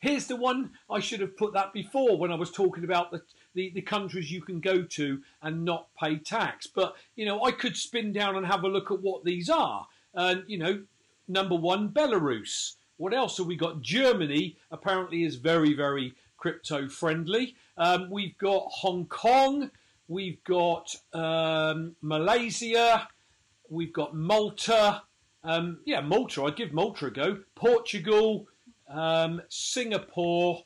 Here's 0.00 0.26
the 0.26 0.36
one 0.36 0.70
I 0.90 0.98
should 0.98 1.20
have 1.20 1.36
put 1.36 1.52
that 1.52 1.72
before 1.74 2.16
when 2.16 2.32
I 2.32 2.34
was 2.34 2.50
talking 2.50 2.84
about 2.84 3.10
the, 3.10 3.22
the, 3.54 3.70
the, 3.74 3.82
countries 3.82 4.32
you 4.32 4.40
can 4.40 4.58
go 4.58 4.82
to 4.82 5.20
and 5.42 5.64
not 5.64 5.88
pay 5.98 6.16
tax. 6.16 6.66
But, 6.66 6.96
you 7.16 7.26
know, 7.26 7.44
I 7.44 7.52
could 7.52 7.76
spin 7.76 8.12
down 8.12 8.36
and 8.36 8.46
have 8.46 8.64
a 8.64 8.68
look 8.68 8.90
at 8.90 9.02
what 9.02 9.24
these 9.24 9.50
are. 9.50 9.86
And, 10.14 10.40
uh, 10.40 10.42
you 10.46 10.58
know, 10.58 10.82
number 11.28 11.54
one, 11.54 11.90
Belarus. 11.90 12.76
What 12.96 13.14
else 13.14 13.38
have 13.38 13.46
we 13.46 13.56
got? 13.56 13.82
Germany 13.82 14.56
apparently 14.70 15.24
is 15.24 15.36
very, 15.36 15.74
very 15.74 16.14
crypto 16.36 16.88
friendly. 16.88 17.54
Um, 17.76 18.10
we've 18.10 18.36
got 18.38 18.64
Hong 18.68 19.06
Kong. 19.06 19.70
We've 20.08 20.42
got 20.44 20.94
um, 21.12 21.94
Malaysia. 22.02 23.08
we've 23.68 23.92
got 23.92 24.14
Malta. 24.14 25.02
Um, 25.44 25.78
yeah, 25.84 26.00
Malta. 26.00 26.44
I'd 26.44 26.56
give 26.56 26.72
Malta 26.72 27.06
a 27.06 27.10
go. 27.10 27.38
Portugal, 27.54 28.48
um, 28.90 29.40
Singapore. 29.48 30.62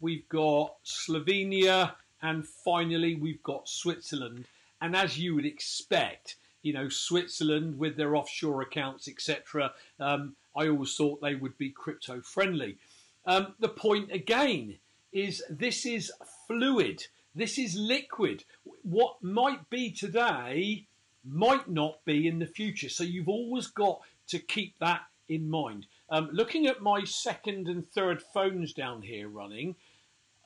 We've 0.00 0.28
got 0.28 0.76
Slovenia, 0.84 1.92
and 2.22 2.46
finally 2.46 3.14
we've 3.14 3.42
got 3.42 3.68
Switzerland. 3.68 4.46
And 4.80 4.96
as 4.96 5.18
you 5.18 5.34
would 5.34 5.44
expect, 5.44 6.36
you 6.62 6.72
know, 6.72 6.88
Switzerland 6.88 7.78
with 7.78 7.96
their 7.96 8.16
offshore 8.16 8.62
accounts, 8.62 9.08
etc. 9.08 9.72
Um, 9.98 10.34
I 10.56 10.68
always 10.68 10.94
thought 10.96 11.20
they 11.20 11.34
would 11.34 11.56
be 11.58 11.70
crypto 11.70 12.20
friendly. 12.20 12.78
Um, 13.26 13.54
the 13.60 13.68
point 13.68 14.10
again 14.10 14.76
is 15.12 15.42
this 15.50 15.84
is 15.84 16.12
fluid. 16.46 17.06
This 17.34 17.58
is 17.58 17.74
liquid. 17.76 18.44
What 18.82 19.22
might 19.22 19.68
be 19.70 19.90
today 19.90 20.86
might 21.24 21.68
not 21.68 22.04
be 22.04 22.26
in 22.26 22.38
the 22.38 22.46
future. 22.46 22.88
So 22.88 23.04
you've 23.04 23.28
always 23.28 23.66
got 23.66 24.00
to 24.28 24.38
keep 24.38 24.78
that 24.78 25.02
in 25.28 25.48
mind. 25.48 25.86
Um, 26.12 26.28
looking 26.32 26.66
at 26.66 26.82
my 26.82 27.04
second 27.04 27.68
and 27.68 27.88
third 27.88 28.20
phones 28.20 28.72
down 28.72 29.00
here 29.00 29.28
running, 29.28 29.76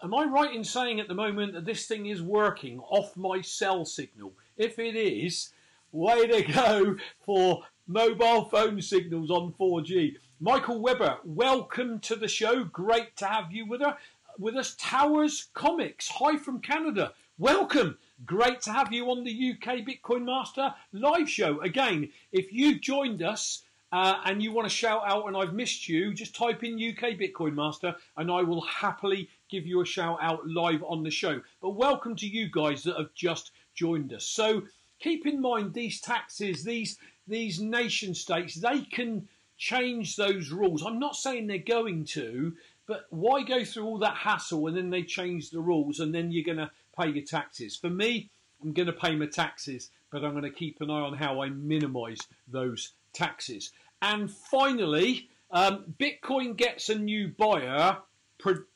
am 0.02 0.12
I 0.14 0.24
right 0.24 0.54
in 0.54 0.62
saying 0.62 1.00
at 1.00 1.08
the 1.08 1.14
moment 1.14 1.54
that 1.54 1.64
this 1.64 1.86
thing 1.86 2.04
is 2.04 2.20
working 2.20 2.80
off 2.80 3.16
my 3.16 3.40
cell 3.40 3.86
signal? 3.86 4.34
If 4.58 4.78
it 4.78 4.94
is, 4.94 5.54
way 5.90 6.26
to 6.26 6.52
go 6.52 6.96
for 7.20 7.62
mobile 7.86 8.44
phone 8.44 8.82
signals 8.82 9.30
on 9.30 9.54
4G. 9.58 10.16
Michael 10.38 10.82
Webber, 10.82 11.16
welcome 11.24 11.98
to 12.00 12.14
the 12.14 12.28
show. 12.28 12.64
Great 12.64 13.16
to 13.16 13.24
have 13.24 13.50
you 13.50 13.64
with 13.64 13.80
us. 13.80 13.96
With 14.38 14.56
us, 14.56 14.76
Towers 14.78 15.48
Comics. 15.54 16.08
Hi 16.08 16.36
from 16.36 16.60
Canada. 16.60 17.14
Welcome. 17.38 17.96
Great 18.26 18.60
to 18.62 18.72
have 18.72 18.92
you 18.92 19.10
on 19.10 19.24
the 19.24 19.52
UK 19.52 19.78
Bitcoin 19.78 20.26
Master 20.26 20.74
live 20.92 21.30
show. 21.30 21.60
Again, 21.62 22.10
if 22.32 22.52
you've 22.52 22.82
joined 22.82 23.22
us 23.22 23.62
uh, 23.94 24.18
and 24.24 24.42
you 24.42 24.50
want 24.50 24.68
to 24.68 24.74
shout 24.74 25.02
out 25.06 25.28
and 25.28 25.36
I've 25.36 25.54
missed 25.54 25.88
you, 25.88 26.12
just 26.12 26.34
type 26.34 26.64
in 26.64 26.74
UK 26.74 27.10
Bitcoin 27.10 27.54
Master 27.54 27.94
and 28.16 28.28
I 28.28 28.42
will 28.42 28.62
happily 28.62 29.28
give 29.48 29.68
you 29.68 29.82
a 29.82 29.86
shout 29.86 30.18
out 30.20 30.44
live 30.48 30.82
on 30.82 31.04
the 31.04 31.12
show. 31.12 31.40
But 31.62 31.76
welcome 31.76 32.16
to 32.16 32.26
you 32.26 32.50
guys 32.50 32.82
that 32.82 32.96
have 32.96 33.14
just 33.14 33.52
joined 33.72 34.12
us. 34.12 34.26
So 34.26 34.64
keep 34.98 35.28
in 35.28 35.40
mind 35.40 35.74
these 35.74 36.00
taxes, 36.00 36.64
these 36.64 36.98
these 37.28 37.60
nation 37.60 38.16
states, 38.16 38.56
they 38.56 38.80
can 38.80 39.28
change 39.58 40.16
those 40.16 40.50
rules. 40.50 40.84
I'm 40.84 40.98
not 40.98 41.14
saying 41.14 41.46
they're 41.46 41.58
going 41.58 42.04
to, 42.06 42.52
but 42.88 43.06
why 43.10 43.44
go 43.44 43.64
through 43.64 43.84
all 43.84 43.98
that 43.98 44.16
hassle 44.16 44.66
and 44.66 44.76
then 44.76 44.90
they 44.90 45.04
change 45.04 45.50
the 45.50 45.60
rules 45.60 46.00
and 46.00 46.12
then 46.12 46.32
you're 46.32 46.42
going 46.42 46.58
to 46.58 46.70
pay 47.00 47.10
your 47.10 47.24
taxes? 47.24 47.76
For 47.76 47.90
me, 47.90 48.28
I'm 48.60 48.72
going 48.72 48.86
to 48.86 48.92
pay 48.92 49.14
my 49.14 49.26
taxes, 49.26 49.90
but 50.10 50.24
I'm 50.24 50.32
going 50.32 50.42
to 50.42 50.50
keep 50.50 50.80
an 50.80 50.90
eye 50.90 50.94
on 50.94 51.14
how 51.14 51.42
I 51.42 51.50
minimise 51.50 52.18
those 52.48 52.90
taxes. 53.14 53.70
And 54.04 54.30
finally, 54.30 55.30
um, 55.50 55.94
Bitcoin 55.98 56.58
gets 56.58 56.90
a 56.90 56.94
new 56.94 57.28
buyer, 57.28 57.96
pre- 58.38 58.66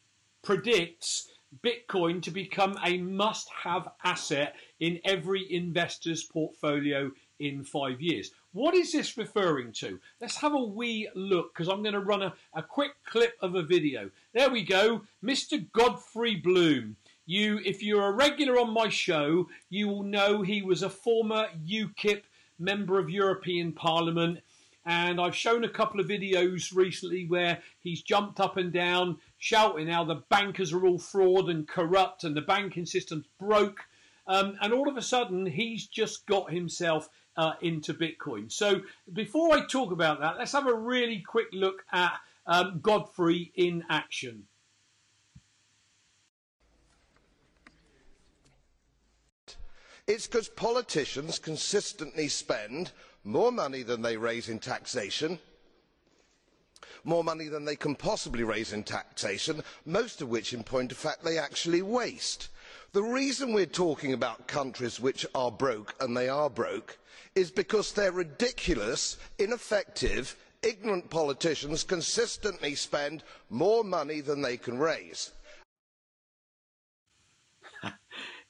predicts 0.40 1.28
Bitcoin 1.62 2.22
to 2.22 2.30
become 2.30 2.78
a 2.82 2.96
must 2.96 3.50
have 3.50 3.90
asset 4.02 4.56
in 4.80 4.98
every 5.04 5.52
investor's 5.52 6.24
portfolio 6.24 7.10
in 7.40 7.62
five 7.62 8.00
years. 8.00 8.30
What 8.52 8.74
is 8.74 8.92
this 8.92 9.18
referring 9.18 9.72
to? 9.72 10.00
Let's 10.18 10.36
have 10.36 10.54
a 10.54 10.64
wee 10.64 11.10
look 11.14 11.52
because 11.52 11.68
I'm 11.68 11.82
going 11.82 11.92
to 11.92 12.00
run 12.00 12.22
a, 12.22 12.32
a 12.54 12.62
quick 12.62 12.92
clip 13.04 13.36
of 13.42 13.54
a 13.54 13.62
video. 13.62 14.10
There 14.32 14.48
we 14.48 14.62
go, 14.62 15.02
Mr. 15.22 15.70
Godfrey 15.72 16.36
Bloom. 16.36 16.96
You, 17.26 17.60
if 17.66 17.82
you're 17.82 18.06
a 18.06 18.12
regular 18.12 18.58
on 18.58 18.72
my 18.72 18.88
show, 18.88 19.50
you 19.68 19.88
will 19.88 20.04
know 20.04 20.40
he 20.40 20.62
was 20.62 20.82
a 20.82 20.88
former 20.88 21.48
UKIP 21.66 22.22
member 22.58 22.98
of 22.98 23.10
European 23.10 23.72
Parliament. 23.72 24.40
And 24.88 25.20
I've 25.20 25.36
shown 25.36 25.64
a 25.64 25.68
couple 25.68 26.00
of 26.00 26.06
videos 26.06 26.74
recently 26.74 27.26
where 27.26 27.58
he's 27.78 28.00
jumped 28.00 28.40
up 28.40 28.56
and 28.56 28.72
down 28.72 29.18
shouting 29.36 29.86
how 29.86 30.04
the 30.04 30.22
bankers 30.30 30.72
are 30.72 30.86
all 30.86 30.96
fraud 30.96 31.50
and 31.50 31.68
corrupt 31.68 32.24
and 32.24 32.34
the 32.34 32.40
banking 32.40 32.86
system's 32.86 33.26
broke. 33.38 33.80
Um, 34.26 34.56
and 34.62 34.72
all 34.72 34.88
of 34.88 34.96
a 34.96 35.02
sudden, 35.02 35.44
he's 35.44 35.86
just 35.86 36.24
got 36.24 36.50
himself 36.50 37.10
uh, 37.36 37.52
into 37.60 37.92
Bitcoin. 37.92 38.50
So 38.50 38.80
before 39.12 39.54
I 39.54 39.66
talk 39.66 39.92
about 39.92 40.20
that, 40.20 40.38
let's 40.38 40.52
have 40.52 40.66
a 40.66 40.74
really 40.74 41.20
quick 41.20 41.48
look 41.52 41.84
at 41.92 42.14
um, 42.46 42.80
Godfrey 42.80 43.52
in 43.54 43.84
action. 43.90 44.44
It's 50.06 50.26
because 50.26 50.48
politicians 50.48 51.38
consistently 51.38 52.28
spend 52.28 52.92
more 53.28 53.52
money 53.52 53.82
than 53.82 54.00
they 54.00 54.16
raise 54.16 54.48
in 54.48 54.58
taxation, 54.58 55.38
more 57.04 57.22
money 57.22 57.48
than 57.48 57.64
they 57.64 57.76
can 57.76 57.94
possibly 57.94 58.42
raise 58.42 58.72
in 58.72 58.82
taxation, 58.82 59.62
most 59.84 60.22
of 60.22 60.28
which, 60.28 60.54
in 60.54 60.64
point 60.64 60.90
of 60.90 60.98
fact, 60.98 61.22
they 61.22 61.36
actually 61.36 61.82
waste. 61.82 62.48
The 62.92 63.02
reason 63.02 63.52
we 63.52 63.62
are 63.62 63.66
talking 63.66 64.14
about 64.14 64.48
countries 64.48 64.98
which 64.98 65.26
are 65.34 65.50
broke, 65.50 65.94
and 66.00 66.16
they 66.16 66.30
are 66.30 66.48
broke, 66.48 66.98
is 67.34 67.50
because 67.50 67.92
their 67.92 68.12
ridiculous, 68.12 69.18
ineffective, 69.38 70.34
ignorant 70.62 71.10
politicians 71.10 71.84
consistently 71.84 72.74
spend 72.74 73.22
more 73.50 73.84
money 73.84 74.22
than 74.22 74.40
they 74.40 74.56
can 74.56 74.78
raise. 74.78 75.32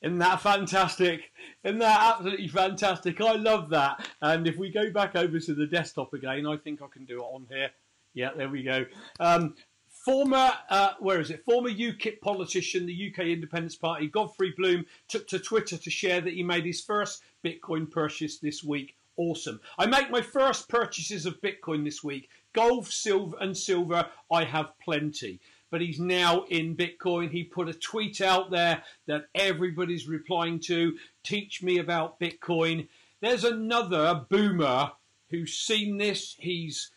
Isn't 0.02 0.18
that 0.18 0.40
fantastic? 0.40 1.32
Isn't 1.64 1.80
that 1.80 2.14
absolutely 2.14 2.48
fantastic? 2.48 3.20
I 3.20 3.34
love 3.34 3.70
that. 3.70 4.08
And 4.22 4.46
if 4.46 4.56
we 4.56 4.70
go 4.70 4.90
back 4.92 5.16
over 5.16 5.40
to 5.40 5.54
the 5.54 5.66
desktop 5.66 6.14
again, 6.14 6.46
I 6.46 6.56
think 6.56 6.82
I 6.82 6.86
can 6.92 7.04
do 7.04 7.20
it 7.20 7.24
on 7.24 7.46
here. 7.50 7.70
Yeah, 8.14 8.30
there 8.36 8.48
we 8.48 8.62
go. 8.62 8.86
Um, 9.18 9.54
Former, 10.04 10.52
uh, 10.70 10.92
where 11.00 11.20
is 11.20 11.30
it? 11.30 11.44
Former 11.44 11.70
UKIP 11.70 12.20
politician, 12.20 12.86
the 12.86 13.10
UK 13.10 13.26
Independence 13.26 13.76
Party, 13.76 14.06
Godfrey 14.06 14.54
Bloom, 14.56 14.86
took 15.08 15.26
to 15.28 15.38
Twitter 15.38 15.76
to 15.76 15.90
share 15.90 16.20
that 16.20 16.32
he 16.32 16.42
made 16.42 16.64
his 16.64 16.80
first 16.80 17.22
Bitcoin 17.44 17.90
purchase 17.90 18.38
this 18.38 18.62
week. 18.62 18.94
Awesome. 19.16 19.60
I 19.76 19.86
make 19.86 20.10
my 20.10 20.22
first 20.22 20.68
purchases 20.68 21.26
of 21.26 21.40
Bitcoin 21.40 21.84
this 21.84 22.04
week. 22.04 22.28
Gold, 22.54 22.86
silver, 22.86 23.36
and 23.40 23.56
silver, 23.56 24.06
I 24.32 24.44
have 24.44 24.78
plenty. 24.80 25.40
But 25.70 25.80
he's 25.80 26.00
now 26.00 26.44
in 26.44 26.76
Bitcoin. 26.76 27.30
He 27.30 27.44
put 27.44 27.68
a 27.68 27.74
tweet 27.74 28.20
out 28.20 28.50
there 28.50 28.82
that 29.06 29.26
everybody's 29.34 30.08
replying 30.08 30.60
to. 30.60 30.96
Teach 31.22 31.62
me 31.62 31.78
about 31.78 32.18
Bitcoin. 32.18 32.88
There's 33.20 33.44
another 33.44 34.24
boomer 34.28 34.92
who's 35.30 35.54
seen 35.54 35.98
this. 35.98 36.36
He's 36.38 36.90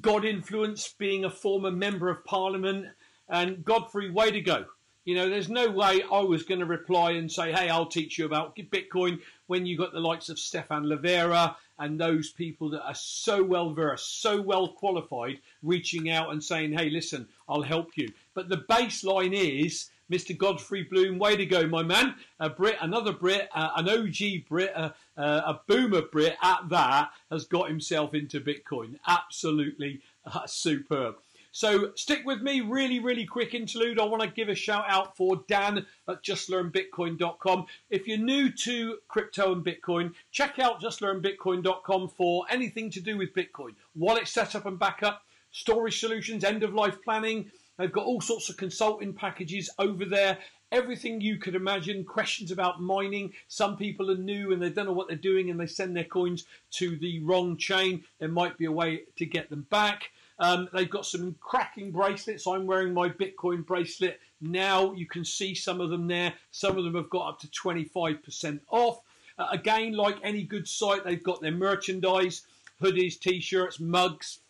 God 0.00 0.24
influence, 0.24 0.92
being 0.98 1.24
a 1.24 1.30
former 1.30 1.70
member 1.70 2.10
of 2.10 2.24
parliament, 2.24 2.86
and 3.28 3.64
Godfrey, 3.64 4.10
way 4.10 4.30
to 4.32 4.40
go. 4.40 4.64
You 5.04 5.14
know, 5.14 5.28
there's 5.28 5.50
no 5.50 5.70
way 5.70 6.02
I 6.10 6.20
was 6.20 6.44
going 6.44 6.60
to 6.60 6.66
reply 6.66 7.12
and 7.12 7.30
say, 7.30 7.52
hey, 7.52 7.68
I'll 7.68 7.86
teach 7.86 8.18
you 8.18 8.24
about 8.24 8.56
Bitcoin 8.56 9.20
when 9.46 9.66
you 9.66 9.76
got 9.76 9.92
the 9.92 10.00
likes 10.00 10.30
of 10.30 10.38
Stefan 10.38 10.84
Livera 10.84 11.56
and 11.78 12.00
those 12.00 12.30
people 12.30 12.70
that 12.70 12.84
are 12.84 12.94
so 12.94 13.42
well 13.42 13.72
versed, 13.72 14.22
so 14.22 14.40
well 14.40 14.68
qualified, 14.68 15.38
reaching 15.62 16.10
out 16.10 16.30
and 16.32 16.42
saying, 16.42 16.72
hey, 16.72 16.90
listen, 16.90 17.28
I'll 17.48 17.62
help 17.62 17.96
you. 17.96 18.08
But 18.34 18.48
the 18.48 18.64
baseline 18.68 19.32
is 19.32 19.90
Mr. 20.10 20.36
Godfrey 20.36 20.82
Bloom, 20.82 21.18
way 21.18 21.36
to 21.36 21.46
go, 21.46 21.66
my 21.66 21.82
man. 21.82 22.14
A 22.38 22.50
Brit, 22.50 22.76
another 22.80 23.12
Brit, 23.12 23.48
uh, 23.54 23.70
an 23.76 23.88
OG 23.88 24.46
Brit, 24.48 24.72
uh, 24.76 24.90
uh, 25.16 25.42
a 25.46 25.60
boomer 25.66 26.02
Brit 26.02 26.36
at 26.42 26.68
that, 26.68 27.10
has 27.30 27.46
got 27.46 27.68
himself 27.68 28.14
into 28.14 28.40
Bitcoin. 28.40 28.98
Absolutely 29.06 30.00
uh, 30.26 30.46
superb. 30.46 31.16
So 31.54 31.92
stick 31.94 32.22
with 32.24 32.42
me, 32.42 32.62
really, 32.62 32.98
really 32.98 33.24
quick 33.24 33.54
interlude. 33.54 34.00
I 34.00 34.04
want 34.04 34.22
to 34.22 34.28
give 34.28 34.48
a 34.48 34.56
shout 34.56 34.86
out 34.88 35.16
for 35.16 35.44
Dan 35.46 35.86
at 36.08 36.24
justlearnbitcoin.com. 36.24 37.66
If 37.90 38.08
you're 38.08 38.18
new 38.18 38.50
to 38.50 38.98
crypto 39.06 39.52
and 39.52 39.64
Bitcoin, 39.64 40.14
check 40.32 40.58
out 40.58 40.82
justlearnbitcoin.com 40.82 42.08
for 42.08 42.44
anything 42.50 42.90
to 42.90 43.00
do 43.00 43.16
with 43.16 43.32
Bitcoin. 43.34 43.76
Wallet 43.94 44.26
setup 44.26 44.66
and 44.66 44.80
backup, 44.80 45.22
storage 45.52 46.00
solutions, 46.00 46.42
end 46.42 46.64
of 46.64 46.74
life 46.74 47.00
planning, 47.04 47.52
They've 47.78 47.92
got 47.92 48.06
all 48.06 48.20
sorts 48.20 48.48
of 48.48 48.56
consulting 48.56 49.12
packages 49.12 49.68
over 49.78 50.04
there. 50.04 50.38
Everything 50.70 51.20
you 51.20 51.38
could 51.38 51.54
imagine. 51.54 52.04
Questions 52.04 52.50
about 52.52 52.80
mining. 52.80 53.32
Some 53.48 53.76
people 53.76 54.10
are 54.10 54.16
new 54.16 54.52
and 54.52 54.62
they 54.62 54.70
don't 54.70 54.86
know 54.86 54.92
what 54.92 55.08
they're 55.08 55.16
doing 55.16 55.50
and 55.50 55.58
they 55.58 55.66
send 55.66 55.96
their 55.96 56.04
coins 56.04 56.46
to 56.72 56.96
the 56.96 57.20
wrong 57.20 57.56
chain. 57.56 58.04
There 58.18 58.28
might 58.28 58.58
be 58.58 58.66
a 58.66 58.72
way 58.72 59.02
to 59.16 59.26
get 59.26 59.50
them 59.50 59.66
back. 59.70 60.10
Um, 60.38 60.68
they've 60.72 60.90
got 60.90 61.06
some 61.06 61.36
cracking 61.40 61.92
bracelets. 61.92 62.46
I'm 62.46 62.66
wearing 62.66 62.92
my 62.92 63.08
Bitcoin 63.08 63.64
bracelet 63.64 64.20
now. 64.40 64.92
You 64.92 65.06
can 65.06 65.24
see 65.24 65.54
some 65.54 65.80
of 65.80 65.90
them 65.90 66.08
there. 66.08 66.34
Some 66.50 66.76
of 66.76 66.84
them 66.84 66.94
have 66.94 67.10
got 67.10 67.28
up 67.28 67.40
to 67.40 67.46
25% 67.48 68.60
off. 68.70 69.00
Uh, 69.38 69.48
again, 69.50 69.92
like 69.92 70.16
any 70.22 70.42
good 70.42 70.68
site, 70.68 71.04
they've 71.04 71.22
got 71.22 71.40
their 71.40 71.52
merchandise, 71.52 72.42
hoodies, 72.80 73.18
t-shirts, 73.18 73.80
mugs, 73.80 74.40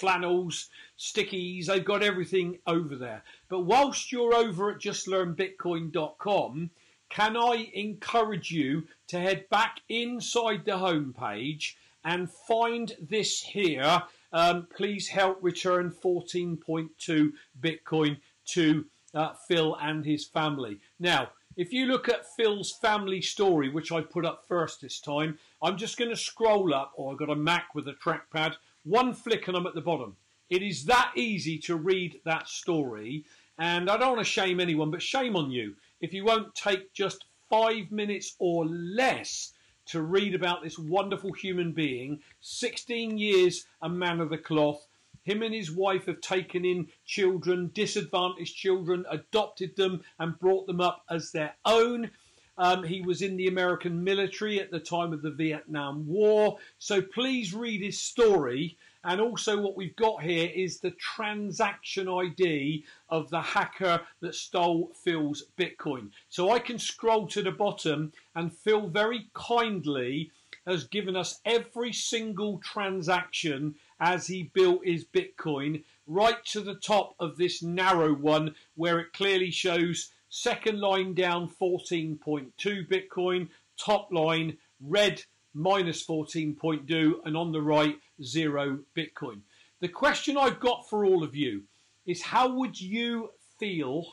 flannels, 0.00 0.70
stickies, 0.98 1.66
they've 1.66 1.84
got 1.84 2.02
everything 2.02 2.58
over 2.66 2.96
there. 2.96 3.22
But 3.48 3.60
whilst 3.60 4.10
you're 4.10 4.34
over 4.34 4.70
at 4.70 4.78
justlearnbitcoin.com, 4.78 6.70
can 7.10 7.36
I 7.36 7.70
encourage 7.74 8.50
you 8.50 8.84
to 9.08 9.18
head 9.18 9.48
back 9.50 9.80
inside 9.88 10.64
the 10.64 10.72
homepage 10.72 11.74
and 12.04 12.30
find 12.30 12.96
this 13.00 13.42
here? 13.42 14.02
Um, 14.32 14.66
please 14.74 15.08
help 15.08 15.38
return 15.42 15.90
14.2 16.02 17.32
Bitcoin 17.60 18.18
to 18.46 18.84
uh, 19.14 19.32
Phil 19.48 19.76
and 19.80 20.04
his 20.04 20.24
family. 20.24 20.80
Now, 20.98 21.30
if 21.56 21.72
you 21.72 21.86
look 21.86 22.08
at 22.08 22.32
Phil's 22.36 22.72
family 22.72 23.20
story, 23.20 23.68
which 23.68 23.90
I 23.90 24.00
put 24.00 24.24
up 24.24 24.44
first 24.46 24.80
this 24.80 25.00
time, 25.00 25.38
I'm 25.62 25.76
just 25.76 25.98
going 25.98 26.10
to 26.10 26.16
scroll 26.16 26.72
up, 26.72 26.92
or 26.94 27.12
I've 27.12 27.18
got 27.18 27.30
a 27.30 27.36
Mac 27.36 27.74
with 27.74 27.88
a 27.88 27.94
trackpad, 27.94 28.54
one 28.84 29.12
flick 29.12 29.48
and 29.48 29.56
I'm 29.56 29.66
at 29.66 29.74
the 29.74 29.80
bottom. 29.80 30.16
It 30.48 30.62
is 30.62 30.84
that 30.86 31.12
easy 31.16 31.58
to 31.58 31.76
read 31.76 32.20
that 32.24 32.48
story, 32.48 33.24
and 33.58 33.90
I 33.90 33.96
don't 33.96 34.14
want 34.14 34.20
to 34.20 34.32
shame 34.32 34.58
anyone, 34.60 34.90
but 34.90 35.02
shame 35.02 35.36
on 35.36 35.50
you 35.50 35.74
if 36.00 36.12
you 36.12 36.24
won't 36.24 36.54
take 36.54 36.92
just 36.92 37.26
five 37.48 37.90
minutes 37.90 38.36
or 38.38 38.64
less 38.66 39.52
to 39.90 40.02
read 40.02 40.34
about 40.34 40.62
this 40.62 40.78
wonderful 40.78 41.32
human 41.32 41.72
being, 41.72 42.20
16 42.40 43.18
years 43.18 43.66
a 43.82 43.88
man 43.88 44.20
of 44.20 44.30
the 44.30 44.38
cloth. 44.38 44.86
Him 45.22 45.42
and 45.42 45.54
his 45.54 45.70
wife 45.70 46.06
have 46.06 46.20
taken 46.20 46.64
in 46.64 46.88
children, 47.04 47.70
disadvantaged 47.74 48.56
children, 48.56 49.04
adopted 49.10 49.76
them, 49.76 50.02
and 50.18 50.38
brought 50.38 50.66
them 50.66 50.80
up 50.80 51.04
as 51.10 51.32
their 51.32 51.54
own. 51.64 52.10
Um, 52.56 52.84
he 52.84 53.00
was 53.00 53.22
in 53.22 53.36
the 53.36 53.48
American 53.48 54.04
military 54.04 54.60
at 54.60 54.70
the 54.70 54.80
time 54.80 55.12
of 55.12 55.22
the 55.22 55.30
Vietnam 55.30 56.06
War. 56.06 56.58
So 56.78 57.02
please 57.02 57.52
read 57.52 57.82
his 57.82 58.00
story 58.00 58.78
and 59.02 59.20
also, 59.20 59.58
what 59.58 59.76
we've 59.76 59.96
got 59.96 60.22
here 60.22 60.50
is 60.54 60.78
the 60.78 60.90
transaction 60.92 62.06
ID 62.06 62.84
of 63.08 63.30
the 63.30 63.40
hacker 63.40 64.02
that 64.20 64.34
stole 64.34 64.92
Phil's 64.94 65.44
Bitcoin. 65.58 66.10
So 66.28 66.50
I 66.50 66.58
can 66.58 66.78
scroll 66.78 67.26
to 67.28 67.42
the 67.42 67.50
bottom, 67.50 68.12
and 68.34 68.52
Phil 68.52 68.88
very 68.88 69.30
kindly 69.32 70.30
has 70.66 70.84
given 70.84 71.16
us 71.16 71.40
every 71.46 71.92
single 71.92 72.58
transaction 72.58 73.74
as 74.00 74.26
he 74.26 74.50
built 74.52 74.84
his 74.84 75.06
Bitcoin 75.06 75.82
right 76.06 76.44
to 76.46 76.60
the 76.60 76.74
top 76.74 77.14
of 77.18 77.38
this 77.38 77.62
narrow 77.62 78.12
one 78.14 78.54
where 78.74 79.00
it 79.00 79.12
clearly 79.14 79.50
shows 79.50 80.12
second 80.28 80.78
line 80.78 81.14
down 81.14 81.48
14.2 81.48 82.50
Bitcoin, 82.86 83.48
top 83.78 84.12
line 84.12 84.58
red 84.80 85.22
minus 85.54 86.06
14.2, 86.06 87.14
and 87.24 87.36
on 87.36 87.52
the 87.52 87.60
right, 87.60 87.96
zero 88.22 88.80
Bitcoin. 88.96 89.40
The 89.80 89.88
question 89.88 90.36
I've 90.36 90.60
got 90.60 90.88
for 90.88 91.04
all 91.04 91.22
of 91.22 91.34
you 91.34 91.62
is 92.06 92.22
how 92.22 92.52
would 92.52 92.80
you 92.80 93.30
feel 93.58 94.04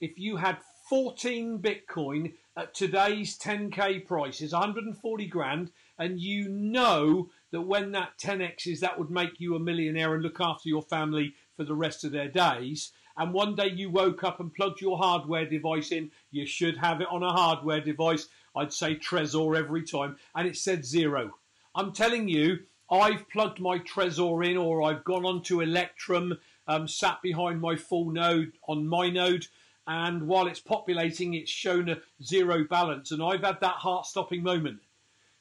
if 0.00 0.18
you 0.18 0.36
had 0.36 0.58
14 0.88 1.58
Bitcoin 1.58 2.34
at 2.56 2.74
today's 2.74 3.38
10k 3.38 4.06
price 4.06 4.40
is 4.40 4.52
140 4.52 5.26
grand, 5.26 5.70
and 5.98 6.20
you 6.20 6.48
know 6.48 7.30
that 7.50 7.62
when 7.62 7.92
that 7.92 8.18
10X 8.18 8.66
is, 8.66 8.80
that 8.80 8.98
would 8.98 9.10
make 9.10 9.40
you 9.40 9.56
a 9.56 9.60
millionaire 9.60 10.14
and 10.14 10.22
look 10.22 10.40
after 10.40 10.68
your 10.68 10.82
family 10.82 11.34
for 11.56 11.64
the 11.64 11.74
rest 11.74 12.04
of 12.04 12.12
their 12.12 12.28
days. 12.28 12.92
And 13.16 13.32
one 13.32 13.54
day 13.54 13.68
you 13.68 13.90
woke 13.90 14.24
up 14.24 14.40
and 14.40 14.52
plugged 14.52 14.80
your 14.80 14.98
hardware 14.98 15.46
device 15.46 15.90
in, 15.90 16.10
you 16.30 16.46
should 16.46 16.76
have 16.76 17.00
it 17.00 17.08
on 17.10 17.22
a 17.22 17.32
hardware 17.32 17.80
device 17.80 18.28
I'd 18.56 18.72
say 18.72 18.96
Trezor 18.96 19.56
every 19.56 19.82
time, 19.82 20.16
and 20.34 20.48
it 20.48 20.56
said 20.56 20.84
zero. 20.84 21.34
I'm 21.74 21.92
telling 21.92 22.26
you, 22.26 22.60
I've 22.90 23.28
plugged 23.28 23.60
my 23.60 23.78
Trezor 23.78 24.48
in, 24.48 24.56
or 24.56 24.82
I've 24.82 25.04
gone 25.04 25.24
onto 25.24 25.60
Electrum, 25.60 26.38
um, 26.68 26.86
sat 26.86 27.20
behind 27.22 27.60
my 27.60 27.76
full 27.76 28.10
node 28.10 28.52
on 28.68 28.86
my 28.86 29.10
node, 29.10 29.46
and 29.86 30.26
while 30.26 30.46
it's 30.46 30.60
populating, 30.60 31.34
it's 31.34 31.50
shown 31.50 31.88
a 31.88 32.00
zero 32.22 32.64
balance, 32.64 33.10
and 33.10 33.22
I've 33.22 33.42
had 33.42 33.60
that 33.60 33.76
heart-stopping 33.76 34.42
moment. 34.42 34.80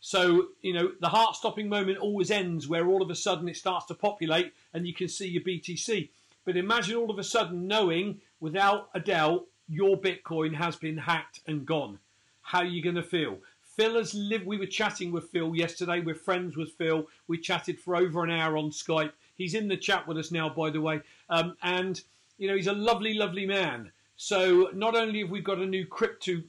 So, 0.06 0.50
you 0.62 0.72
know, 0.72 0.92
the 1.02 1.10
heart 1.10 1.36
stopping 1.36 1.68
moment 1.68 1.98
always 1.98 2.30
ends 2.30 2.68
where 2.68 2.88
all 2.88 3.02
of 3.02 3.10
a 3.10 3.16
sudden 3.16 3.50
it 3.50 3.58
starts 3.58 3.88
to 3.88 3.96
populate 3.96 4.54
and 4.72 4.86
you 4.86 4.94
can 4.94 5.08
see 5.08 5.28
your 5.28 5.42
BTC. 5.42 6.10
But 6.46 6.58
imagine 6.58 6.96
all 6.96 7.10
of 7.10 7.18
a 7.18 7.24
sudden 7.24 7.66
knowing 7.66 8.22
without 8.40 8.90
a 8.94 9.00
doubt 9.00 9.48
your 9.68 9.98
Bitcoin 9.98 10.54
has 10.54 10.76
been 10.76 10.98
hacked 10.98 11.40
and 11.48 11.66
gone. 11.66 11.98
How 12.44 12.60
are 12.60 12.66
you 12.66 12.84
going 12.84 12.98
to 12.98 13.02
feel? 13.02 13.40
Phil 13.76 13.96
has 13.96 14.14
lived. 14.14 14.46
We 14.46 14.58
were 14.58 14.66
chatting 14.66 15.12
with 15.12 15.30
Phil 15.30 15.56
yesterday. 15.56 16.00
We're 16.00 16.16
friends 16.16 16.56
with 16.56 16.72
Phil. 16.74 17.08
We 17.28 17.38
chatted 17.38 17.80
for 17.80 17.96
over 17.96 18.24
an 18.24 18.32
hour 18.32 18.58
on 18.58 18.70
Skype. 18.70 19.12
He's 19.38 19.54
in 19.54 19.68
the 19.68 19.78
chat 19.78 20.08
with 20.08 20.18
us 20.18 20.32
now, 20.32 20.50
by 20.50 20.70
the 20.70 20.80
way. 20.80 21.02
Um, 21.30 21.58
and 21.62 22.02
you 22.38 22.48
know, 22.48 22.56
he's 22.56 22.68
a 22.68 22.74
lovely, 22.74 23.14
lovely 23.14 23.46
man. 23.46 23.92
So 24.18 24.70
not 24.74 24.96
only 24.96 25.20
have 25.22 25.30
we 25.30 25.42
got 25.42 25.58
a 25.58 25.66
new 25.66 25.86
crypto 25.86 26.42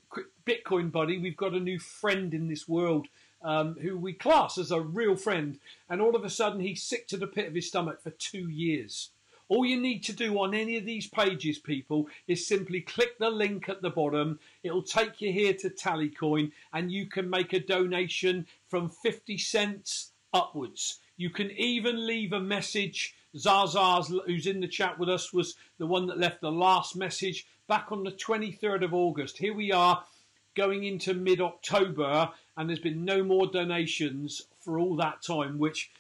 Bitcoin 0.47 0.93
buddy, 0.93 1.19
we've 1.19 1.37
got 1.37 1.55
a 1.55 1.61
new 1.61 1.81
friend 1.81 2.33
in 2.33 2.47
this 2.47 2.69
world 2.69 3.09
um, 3.43 3.77
who 3.81 3.99
we 3.99 4.13
class 4.13 4.57
as 4.57 4.71
a 4.71 4.81
real 4.81 5.17
friend. 5.17 5.59
And 5.89 6.01
all 6.01 6.15
of 6.15 6.25
a 6.25 6.31
sudden, 6.31 6.61
he's 6.61 6.83
sick 6.83 7.09
to 7.09 7.17
the 7.17 7.27
pit 7.27 7.49
of 7.49 7.55
his 7.55 7.67
stomach 7.67 8.01
for 8.03 8.11
two 8.11 8.49
years. 8.49 9.11
All 9.49 9.65
you 9.65 9.81
need 9.81 10.03
to 10.05 10.13
do 10.13 10.37
on 10.39 10.55
any 10.55 10.77
of 10.77 10.85
these 10.85 11.07
pages, 11.07 11.59
people, 11.59 12.09
is 12.27 12.47
simply 12.47 12.81
click 12.81 13.19
the 13.19 13.31
link 13.31 13.69
at 13.69 13.81
the 13.81 13.91
bottom. 13.91 14.41
It'll 14.63 14.83
take 14.83 15.21
you 15.21 15.33
here 15.33 15.55
to 15.55 15.71
Tallycoin 15.71 16.51
and 16.73 16.91
you 16.91 17.07
can 17.07 17.31
make 17.31 17.53
a 17.53 17.61
donation 17.61 18.47
from 18.69 18.89
50 18.89 19.39
cents 19.39 20.11
upwards. 20.33 20.99
You 21.17 21.31
can 21.31 21.51
even 21.53 22.07
leave 22.07 22.33
a 22.33 22.41
message. 22.41 23.15
Zazaz, 23.37 24.13
who's 24.27 24.47
in 24.47 24.61
the 24.61 24.69
chat 24.69 24.99
with 24.99 25.09
us, 25.09 25.33
was 25.33 25.55
the 25.79 25.87
one 25.87 26.07
that 26.07 26.19
left 26.19 26.41
the 26.41 26.51
last 26.51 26.97
message 26.97 27.47
back 27.69 27.93
on 27.93 28.03
the 28.03 28.13
23rd 28.13 28.85
of 28.85 28.95
August. 28.95 29.39
Here 29.39 29.55
we 29.55 29.73
are 29.73 30.03
going 30.55 30.85
into 30.85 31.15
mid 31.15 31.41
October, 31.41 32.31
and 32.57 32.69
there's 32.69 32.81
been 32.81 33.05
no 33.05 33.23
more 33.23 33.47
donations 33.47 34.43
for 34.59 34.79
all 34.79 34.97
that 34.97 35.23
time, 35.23 35.59
which 35.59 35.91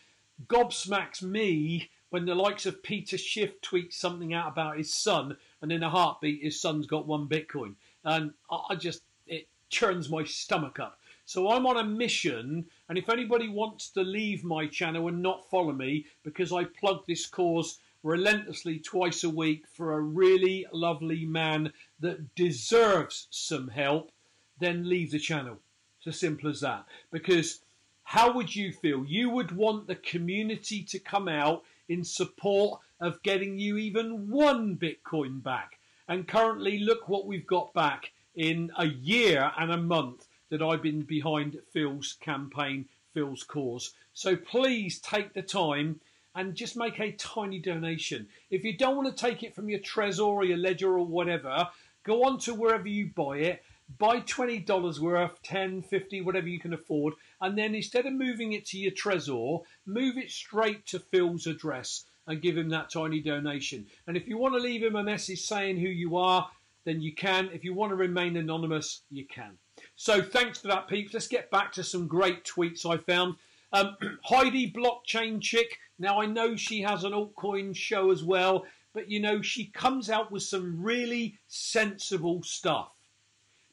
gobsmacks 0.48 1.22
me 1.22 1.90
when 2.10 2.24
the 2.24 2.34
likes 2.34 2.66
of 2.66 2.82
Peter 2.82 3.18
Schiff 3.18 3.60
tweets 3.60 3.94
something 3.94 4.32
out 4.32 4.48
about 4.48 4.78
his 4.78 4.92
son, 4.92 5.36
and 5.60 5.72
in 5.72 5.82
a 5.82 5.90
heartbeat, 5.90 6.42
his 6.42 6.60
son's 6.60 6.86
got 6.86 7.06
one 7.06 7.28
Bitcoin. 7.28 7.74
And 8.04 8.32
I 8.50 8.74
just, 8.76 9.02
it 9.26 9.48
churns 9.68 10.08
my 10.08 10.24
stomach 10.24 10.78
up. 10.78 10.98
So 11.24 11.50
I'm 11.50 11.66
on 11.66 11.76
a 11.76 11.84
mission, 11.84 12.66
and 12.88 12.96
if 12.96 13.08
anybody 13.08 13.48
wants 13.48 13.88
to 13.90 14.02
leave 14.02 14.44
my 14.44 14.68
channel 14.68 15.08
and 15.08 15.20
not 15.20 15.50
follow 15.50 15.72
me, 15.72 16.06
because 16.22 16.52
I 16.52 16.64
plug 16.64 17.04
this 17.06 17.26
cause 17.26 17.80
relentlessly 18.04 18.78
twice 18.78 19.24
a 19.24 19.30
week 19.30 19.64
for 19.66 19.94
a 19.94 20.00
really 20.00 20.64
lovely 20.72 21.24
man 21.24 21.72
that 21.98 22.36
deserves 22.36 23.26
some 23.30 23.66
help, 23.66 24.12
then 24.60 24.88
leave 24.88 25.10
the 25.10 25.18
channel. 25.18 25.58
It's 25.98 26.06
as 26.14 26.20
simple 26.20 26.48
as 26.48 26.60
that. 26.60 26.86
Because 27.10 27.62
how 28.04 28.32
would 28.32 28.54
you 28.54 28.72
feel? 28.72 29.04
You 29.04 29.30
would 29.30 29.50
want 29.50 29.88
the 29.88 29.96
community 29.96 30.84
to 30.84 31.00
come 31.00 31.26
out 31.26 31.64
in 31.88 32.04
support 32.04 32.80
of 33.00 33.22
getting 33.22 33.58
you 33.58 33.76
even 33.76 34.30
one 34.30 34.76
Bitcoin 34.76 35.42
back. 35.42 35.78
And 36.08 36.28
currently, 36.28 36.78
look 36.78 37.08
what 37.08 37.26
we've 37.26 37.46
got 37.46 37.74
back 37.74 38.12
in 38.34 38.70
a 38.78 38.86
year 38.86 39.50
and 39.58 39.72
a 39.72 39.76
month 39.76 40.26
that 40.50 40.62
I've 40.62 40.82
been 40.82 41.02
behind 41.02 41.58
Phil's 41.72 42.16
campaign, 42.20 42.86
Phil's 43.12 43.42
cause. 43.42 43.94
So 44.12 44.36
please 44.36 45.00
take 45.00 45.32
the 45.32 45.42
time 45.42 46.00
and 46.34 46.54
just 46.54 46.76
make 46.76 47.00
a 47.00 47.12
tiny 47.12 47.58
donation. 47.58 48.28
If 48.50 48.62
you 48.62 48.76
don't 48.76 48.96
want 48.96 49.08
to 49.14 49.24
take 49.24 49.42
it 49.42 49.54
from 49.54 49.68
your 49.68 49.80
Trezor 49.80 50.26
or 50.26 50.44
your 50.44 50.58
Ledger 50.58 50.98
or 50.98 51.06
whatever, 51.06 51.68
go 52.04 52.24
on 52.24 52.38
to 52.40 52.54
wherever 52.54 52.86
you 52.86 53.10
buy 53.14 53.38
it, 53.38 53.64
buy 53.98 54.20
$20 54.20 54.98
worth, 54.98 55.42
10, 55.42 55.82
50, 55.82 56.20
whatever 56.20 56.48
you 56.48 56.60
can 56.60 56.74
afford, 56.74 57.14
and 57.40 57.56
then 57.56 57.74
instead 57.74 58.04
of 58.04 58.12
moving 58.12 58.52
it 58.52 58.66
to 58.66 58.78
your 58.78 58.92
Trezor, 58.92 59.62
move 59.86 60.18
it 60.18 60.30
straight 60.30 60.86
to 60.86 60.98
Phil's 60.98 61.46
address 61.46 62.04
and 62.26 62.42
give 62.42 62.56
him 62.56 62.68
that 62.70 62.90
tiny 62.90 63.20
donation. 63.20 63.86
And 64.06 64.16
if 64.16 64.26
you 64.26 64.36
want 64.36 64.54
to 64.54 64.60
leave 64.60 64.82
him 64.82 64.96
a 64.96 65.02
message 65.02 65.42
saying 65.42 65.78
who 65.78 65.88
you 65.88 66.16
are, 66.16 66.50
then 66.84 67.00
you 67.00 67.14
can. 67.14 67.50
If 67.52 67.64
you 67.64 67.74
want 67.74 67.90
to 67.90 67.96
remain 67.96 68.36
anonymous, 68.36 69.02
you 69.10 69.26
can. 69.26 69.58
So 69.96 70.22
thanks 70.22 70.58
for 70.58 70.68
that, 70.68 70.88
peeps. 70.88 71.12
Let's 71.14 71.28
get 71.28 71.50
back 71.50 71.72
to 71.72 71.84
some 71.84 72.06
great 72.06 72.44
tweets 72.44 72.88
I 72.88 72.96
found. 72.96 73.36
Um, 73.72 73.96
Heidi 74.24 74.72
Blockchain 74.72 75.40
Chick. 75.40 75.78
Now 75.98 76.20
I 76.20 76.26
know 76.26 76.56
she 76.56 76.82
has 76.82 77.04
an 77.04 77.12
altcoin 77.12 77.74
show 77.74 78.10
as 78.10 78.24
well, 78.24 78.64
but 78.92 79.10
you 79.10 79.20
know 79.20 79.42
she 79.42 79.66
comes 79.66 80.10
out 80.10 80.30
with 80.30 80.42
some 80.42 80.82
really 80.82 81.38
sensible 81.48 82.42
stuff. 82.42 82.90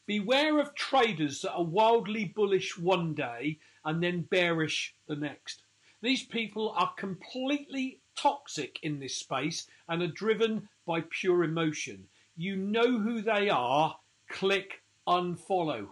Beware 0.05 0.59
of 0.59 0.75
traders 0.75 1.41
that 1.41 1.53
are 1.53 1.63
wildly 1.63 2.25
bullish 2.25 2.77
one 2.77 3.13
day 3.13 3.59
and 3.85 4.03
then 4.03 4.21
bearish 4.21 4.93
the 5.07 5.15
next. 5.15 5.62
These 6.03 6.23
people 6.23 6.75
are 6.77 6.93
completely 6.97 8.01
toxic 8.17 8.77
in 8.83 8.99
this 8.99 9.15
space 9.15 9.67
and 9.87 10.03
are 10.03 10.07
driven 10.07 10.67
by 10.85 11.05
pure 11.09 11.45
emotion. 11.45 12.09
You 12.35 12.57
know 12.57 12.99
who 12.99 13.21
they 13.21 13.49
are, 13.49 13.95
click 14.29 14.83
unfollow. 15.07 15.87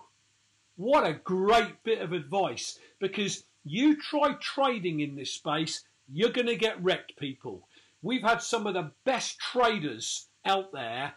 What 0.76 1.08
a 1.08 1.14
great 1.14 1.82
bit 1.84 2.02
of 2.02 2.12
advice 2.12 2.78
because 3.00 3.46
you 3.64 3.96
try 3.96 4.34
trading 4.34 5.00
in 5.00 5.16
this 5.16 5.32
space, 5.32 5.86
you're 6.12 6.30
going 6.30 6.48
to 6.48 6.58
get 6.58 6.84
wrecked, 6.84 7.16
people. 7.18 7.68
We've 8.02 8.24
had 8.24 8.42
some 8.42 8.68
of 8.68 8.74
the 8.74 8.92
best 9.06 9.40
traders 9.40 10.28
out 10.46 10.74
there 10.74 11.14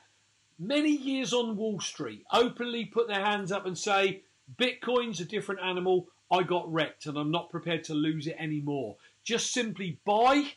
many 0.58 0.90
years 0.90 1.32
on 1.32 1.56
Wall 1.56 1.80
Street 1.80 2.22
openly 2.32 2.84
put 2.84 3.08
their 3.08 3.24
hands 3.24 3.50
up 3.50 3.66
and 3.66 3.76
say, 3.76 4.22
Bitcoin's 4.56 5.20
a 5.20 5.24
different 5.24 5.62
animal. 5.62 6.08
I 6.30 6.42
got 6.42 6.72
wrecked 6.72 7.06
and 7.06 7.18
I'm 7.18 7.30
not 7.30 7.50
prepared 7.50 7.84
to 7.84 7.94
lose 7.94 8.26
it 8.26 8.36
anymore. 8.38 8.96
Just 9.22 9.52
simply 9.52 9.98
buy, 10.04 10.52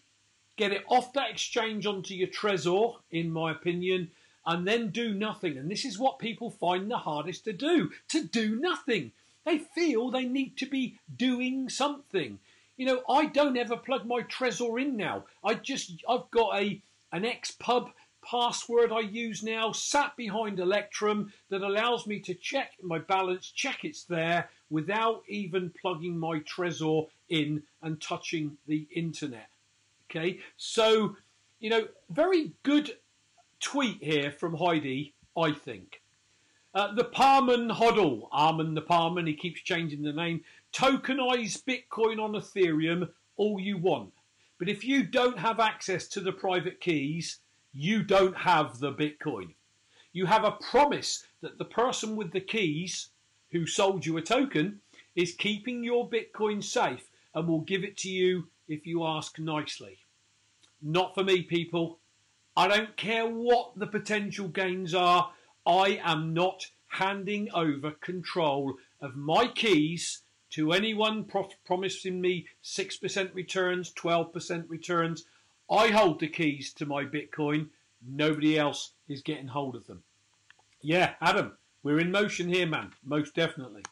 get 0.55 0.71
it 0.71 0.83
off 0.87 1.13
that 1.13 1.29
exchange 1.29 1.85
onto 1.85 2.13
your 2.13 2.27
Trezor, 2.27 2.95
in 3.11 3.31
my 3.31 3.51
opinion, 3.51 4.11
and 4.45 4.67
then 4.67 4.89
do 4.89 5.13
nothing. 5.13 5.57
And 5.57 5.69
this 5.69 5.85
is 5.85 5.99
what 5.99 6.19
people 6.19 6.49
find 6.49 6.89
the 6.89 6.97
hardest 6.97 7.43
to 7.45 7.53
do 7.53 7.91
to 8.09 8.23
do 8.23 8.59
nothing. 8.59 9.11
They 9.45 9.59
feel 9.59 10.09
they 10.09 10.25
need 10.25 10.57
to 10.57 10.65
be 10.65 10.99
doing 11.15 11.69
something. 11.69 12.39
You 12.75 12.85
know, 12.85 13.01
I 13.09 13.25
don't 13.25 13.57
ever 13.57 13.77
plug 13.77 14.05
my 14.05 14.21
Trezor 14.21 14.81
in 14.81 14.97
now. 14.97 15.25
I 15.43 15.55
just, 15.55 16.03
I've 16.07 16.29
got 16.31 16.59
a 16.59 16.81
an 17.11 17.23
Xpub 17.23 17.91
password 18.29 18.91
I 18.91 18.99
use 18.99 19.43
now 19.43 19.71
sat 19.71 20.17
behind 20.17 20.59
Electrum 20.59 21.31
that 21.49 21.61
allows 21.61 22.07
me 22.07 22.19
to 22.21 22.33
check 22.33 22.71
my 22.81 22.99
balance, 22.99 23.49
check 23.51 23.85
it's 23.85 24.03
there 24.03 24.49
without 24.69 25.23
even 25.27 25.71
plugging 25.79 26.17
my 26.17 26.39
Trezor 26.39 27.07
in 27.29 27.63
and 27.81 28.01
touching 28.01 28.57
the 28.67 28.87
internet. 28.93 29.49
Okay, 30.09 30.39
so 30.57 31.15
you 31.59 31.69
know, 31.69 31.87
very 32.09 32.53
good 32.63 32.91
tweet 33.59 34.03
here 34.03 34.31
from 34.31 34.55
Heidi, 34.55 35.13
I 35.35 35.51
think. 35.51 36.01
Uh, 36.73 36.93
the 36.93 37.05
Parman 37.05 37.69
Hodl, 37.69 38.29
Arman 38.31 38.75
the 38.75 38.81
Parman, 38.81 39.25
he 39.25 39.33
keeps 39.33 39.61
changing 39.61 40.03
the 40.03 40.13
name. 40.13 40.41
Tokenize 40.73 41.63
Bitcoin 41.63 42.21
on 42.21 42.33
Ethereum 42.33 43.09
all 43.35 43.59
you 43.59 43.77
want. 43.77 44.13
But 44.59 44.69
if 44.69 44.83
you 44.83 45.03
don't 45.03 45.39
have 45.39 45.59
access 45.59 46.07
to 46.09 46.19
the 46.19 46.31
private 46.31 46.79
keys, 46.79 47.39
you 47.73 48.03
don't 48.03 48.37
have 48.37 48.79
the 48.79 48.91
Bitcoin. 48.91 49.53
You 50.13 50.25
have 50.25 50.43
a 50.43 50.51
promise 50.51 51.25
that 51.41 51.57
the 51.57 51.65
person 51.65 52.15
with 52.15 52.31
the 52.31 52.41
keys 52.41 53.09
who 53.51 53.65
sold 53.65 54.05
you 54.05 54.17
a 54.17 54.21
token 54.21 54.81
is 55.15 55.33
keeping 55.33 55.83
your 55.83 56.09
Bitcoin 56.09 56.63
safe 56.63 57.09
and 57.33 57.47
will 57.47 57.61
give 57.61 57.83
it 57.83 57.97
to 57.97 58.09
you 58.09 58.47
if 58.67 58.85
you 58.85 59.03
ask 59.05 59.39
nicely. 59.39 59.97
Not 60.81 61.15
for 61.15 61.23
me, 61.23 61.41
people. 61.43 61.99
I 62.55 62.67
don't 62.67 62.95
care 62.97 63.27
what 63.27 63.77
the 63.77 63.87
potential 63.87 64.47
gains 64.47 64.93
are. 64.93 65.31
I 65.65 65.99
am 66.03 66.33
not 66.33 66.65
handing 66.87 67.49
over 67.53 67.91
control 67.91 68.77
of 69.01 69.15
my 69.15 69.47
keys 69.47 70.23
to 70.51 70.71
anyone 70.71 71.25
pro- 71.25 71.49
promising 71.65 72.21
me 72.21 72.47
6% 72.63 73.33
returns, 73.33 73.93
12% 73.93 74.65
returns. 74.67 75.25
I 75.69 75.89
hold 75.89 76.19
the 76.19 76.27
keys 76.27 76.73
to 76.73 76.85
my 76.85 77.03
Bitcoin. 77.03 77.67
Nobody 78.07 78.57
else 78.57 78.91
is 79.07 79.21
getting 79.21 79.47
hold 79.47 79.75
of 79.75 79.87
them. 79.87 80.03
Yeah, 80.81 81.13
Adam, 81.21 81.57
we're 81.83 81.99
in 81.99 82.11
motion 82.11 82.47
here, 82.47 82.67
man. 82.67 82.91
Most 83.03 83.35
definitely. 83.35 83.83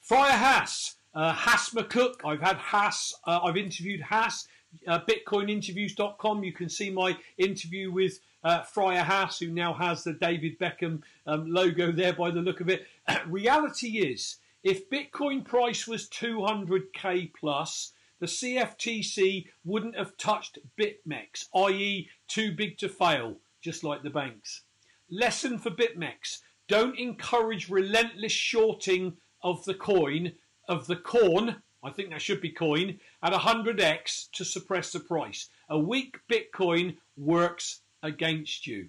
Friar 0.00 0.32
Hass, 0.32 0.96
uh, 1.14 1.32
Hass 1.32 1.70
McCook. 1.70 2.16
I've 2.24 2.40
had 2.40 2.56
Hass. 2.58 3.14
Uh, 3.24 3.40
I've 3.42 3.56
interviewed 3.56 4.00
Hass. 4.00 4.46
Uh, 4.86 5.00
BitcoinInterviews.com. 5.00 6.44
You 6.44 6.52
can 6.52 6.68
see 6.68 6.90
my 6.90 7.16
interview 7.38 7.90
with 7.90 8.20
uh, 8.44 8.62
Friar 8.62 9.02
Hass, 9.02 9.40
who 9.40 9.48
now 9.48 9.72
has 9.72 10.04
the 10.04 10.12
David 10.12 10.58
Beckham 10.58 11.02
um, 11.26 11.50
logo 11.50 11.90
there 11.90 12.12
by 12.12 12.30
the 12.30 12.40
look 12.40 12.60
of 12.60 12.68
it. 12.68 12.86
Reality 13.26 13.98
is, 13.98 14.36
if 14.62 14.88
Bitcoin 14.90 15.44
price 15.44 15.86
was 15.88 16.08
200k 16.08 17.32
plus, 17.34 17.92
the 18.18 18.26
CFTC 18.26 19.46
wouldn't 19.64 19.96
have 19.96 20.16
touched 20.16 20.58
BitMEX, 20.78 21.46
i.e., 21.54 22.08
too 22.28 22.52
big 22.52 22.78
to 22.78 22.88
fail, 22.88 23.36
just 23.60 23.84
like 23.84 24.02
the 24.02 24.10
banks. 24.10 24.62
Lesson 25.10 25.58
for 25.58 25.70
BitMEX 25.70 26.40
don't 26.68 26.98
encourage 26.98 27.68
relentless 27.68 28.32
shorting 28.32 29.16
of 29.42 29.64
the 29.64 29.74
coin, 29.74 30.32
of 30.68 30.86
the 30.86 30.96
corn, 30.96 31.62
I 31.82 31.90
think 31.90 32.10
that 32.10 32.22
should 32.22 32.40
be 32.40 32.50
coin, 32.50 32.98
at 33.22 33.32
100x 33.32 34.30
to 34.32 34.44
suppress 34.44 34.90
the 34.90 35.00
price. 35.00 35.48
A 35.68 35.78
weak 35.78 36.18
Bitcoin 36.28 36.96
works 37.16 37.82
against 38.02 38.66
you. 38.66 38.88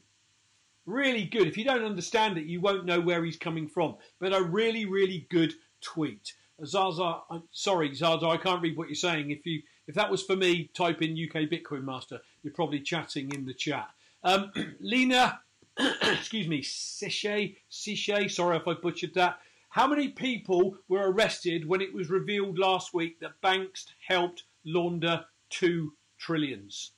Really 0.88 1.26
good. 1.26 1.48
If 1.48 1.58
you 1.58 1.66
don't 1.66 1.84
understand 1.84 2.38
it, 2.38 2.46
you 2.46 2.62
won't 2.62 2.86
know 2.86 3.00
where 3.00 3.24
he's 3.24 3.38
coming 3.38 3.68
from. 3.68 3.98
But 4.20 4.34
a 4.34 4.42
really, 4.42 4.86
really 4.86 5.28
good 5.30 5.54
tweet. 5.82 6.34
Zaza, 6.66 7.22
I'm 7.30 7.44
sorry, 7.52 7.94
Zaza, 7.94 8.26
I 8.28 8.38
can't 8.38 8.62
read 8.62 8.78
what 8.78 8.88
you're 8.88 8.96
saying. 8.96 9.32
If 9.32 9.46
you 9.46 9.62
if 9.88 9.96
that 9.96 10.12
was 10.12 10.24
for 10.24 10.36
me, 10.36 10.70
type 10.74 11.02
in 11.02 11.12
UK 11.12 11.44
Bitcoin 11.44 11.84
Master. 11.84 12.20
You're 12.44 12.54
probably 12.54 12.82
chatting 12.82 13.32
in 13.34 13.46
the 13.46 13.54
chat. 13.54 13.90
Um, 14.24 14.52
Lena, 14.80 15.40
excuse 16.02 16.48
me, 16.48 16.62
Sishay, 16.62 17.56
Sishay, 17.72 18.30
sorry 18.30 18.58
if 18.58 18.68
I 18.68 18.74
butchered 18.74 19.14
that. 19.14 19.40
How 19.70 19.88
many 19.88 20.10
people 20.10 20.78
were 20.88 21.12
arrested 21.12 21.68
when 21.68 21.82
it 21.82 21.94
was 21.94 22.10
revealed 22.10 22.58
last 22.58 22.94
week 22.94 23.20
that 23.20 23.40
banks 23.42 23.86
helped 24.06 24.44
launder 24.66 25.26
two 25.50 25.94
trillions? 26.18 26.92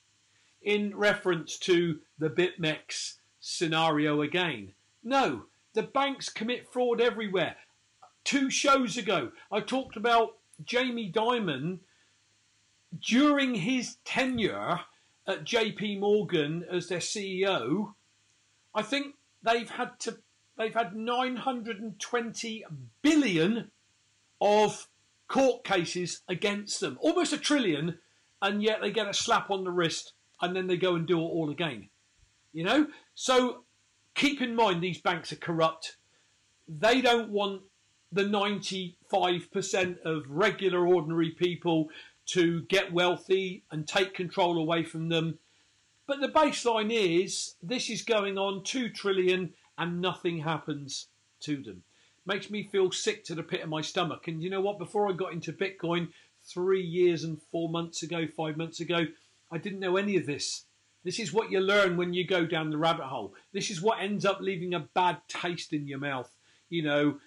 In 0.62 0.96
reference 0.96 1.58
to 1.60 2.00
the 2.18 2.30
BitMEX 2.30 3.16
scenario 3.40 4.22
again. 4.22 4.74
No, 5.04 5.46
the 5.74 5.84
banks 5.84 6.30
commit 6.30 6.72
fraud 6.72 7.02
everywhere 7.02 7.56
two 8.24 8.50
shows 8.50 8.98
ago, 8.98 9.32
I 9.52 9.62
talked 9.62 9.96
about 9.96 10.38
Jamie 10.64 11.12
Dimon 11.12 11.80
during 13.02 13.56
his 13.56 13.98
tenure 14.04 14.82
at 15.28 15.46
JP 15.46 16.00
Morgan 16.00 16.66
as 16.72 16.88
their 16.88 17.00
CEO. 17.00 17.94
I 18.74 18.82
think 18.82 19.16
they've 19.44 19.70
had 19.70 20.00
to 20.02 20.18
they've 20.58 20.74
had 20.74 20.96
920 20.96 22.66
billion 23.02 23.72
of 24.42 24.88
court 25.28 25.64
cases 25.64 26.22
against 26.28 26.80
them, 26.80 26.98
almost 27.02 27.34
a 27.34 27.38
trillion, 27.38 28.00
and 28.42 28.62
yet 28.62 28.82
they 28.82 28.92
get 28.92 29.08
a 29.08 29.14
slap 29.14 29.50
on 29.50 29.64
the 29.64 29.72
wrist 29.72 30.14
and 30.42 30.56
then 30.56 30.68
they 30.68 30.78
go 30.78 30.96
and 30.96 31.08
do 31.08 31.20
it 31.20 31.22
all 31.22 31.50
again. 31.50 31.90
You 32.52 32.64
know? 32.64 32.88
So 33.16 33.64
keep 34.16 34.42
in 34.42 34.56
mind 34.56 34.82
these 34.82 35.02
banks 35.02 35.32
are 35.32 35.38
corrupt. 35.38 35.98
They 36.68 37.02
don't 37.02 37.30
want 37.30 37.62
the 38.12 38.24
95% 38.24 40.02
of 40.04 40.24
regular, 40.30 40.88
ordinary 40.88 41.32
people 41.32 41.90
to 42.28 42.62
get 42.64 42.94
wealthy 42.94 43.64
and 43.72 43.88
take 43.88 44.14
control 44.14 44.58
away 44.58 44.84
from 44.84 45.10
them. 45.10 45.40
But 46.08 46.22
the 46.22 46.28
baseline 46.28 46.92
is 46.92 47.56
this 47.62 47.90
is 47.90 48.02
going 48.02 48.38
on 48.38 48.64
2 48.64 48.90
trillion 48.90 49.54
and 49.78 50.02
nothing 50.02 50.40
happens 50.40 51.08
to 51.42 51.62
them. 51.62 51.84
Makes 52.26 52.50
me 52.50 52.64
feel 52.64 52.92
sick 52.92 53.24
to 53.26 53.36
the 53.36 53.44
pit 53.44 53.62
of 53.62 53.70
my 53.70 53.82
stomach. 53.82 54.28
And 54.28 54.44
you 54.44 54.50
know 54.50 54.62
what? 54.62 54.78
Before 54.78 55.10
I 55.10 55.14
got 55.14 55.34
into 55.34 55.54
Bitcoin 55.54 56.10
three 56.44 56.82
years 56.82 57.24
and 57.24 57.42
four 57.52 57.70
months 57.70 58.04
ago, 58.04 58.26
five 58.36 58.58
months 58.58 58.80
ago, 58.80 59.06
I 59.52 59.58
didn't 59.58 59.80
know 59.80 59.98
any 59.98 60.18
of 60.18 60.26
this. 60.26 60.66
This 61.04 61.20
is 61.20 61.34
what 61.34 61.50
you 61.50 61.60
learn 61.60 61.96
when 61.96 62.14
you 62.14 62.28
go 62.28 62.46
down 62.46 62.70
the 62.70 62.78
rabbit 62.78 63.06
hole. 63.06 63.34
This 63.54 63.72
is 63.72 63.82
what 63.82 64.02
ends 64.02 64.26
up 64.26 64.42
leaving 64.42 64.74
a 64.74 64.80
bad 64.80 65.22
taste 65.28 65.74
in 65.74 65.88
your 65.88 66.00
mouth. 66.00 66.30
You 66.70 66.84
know, 66.84 67.20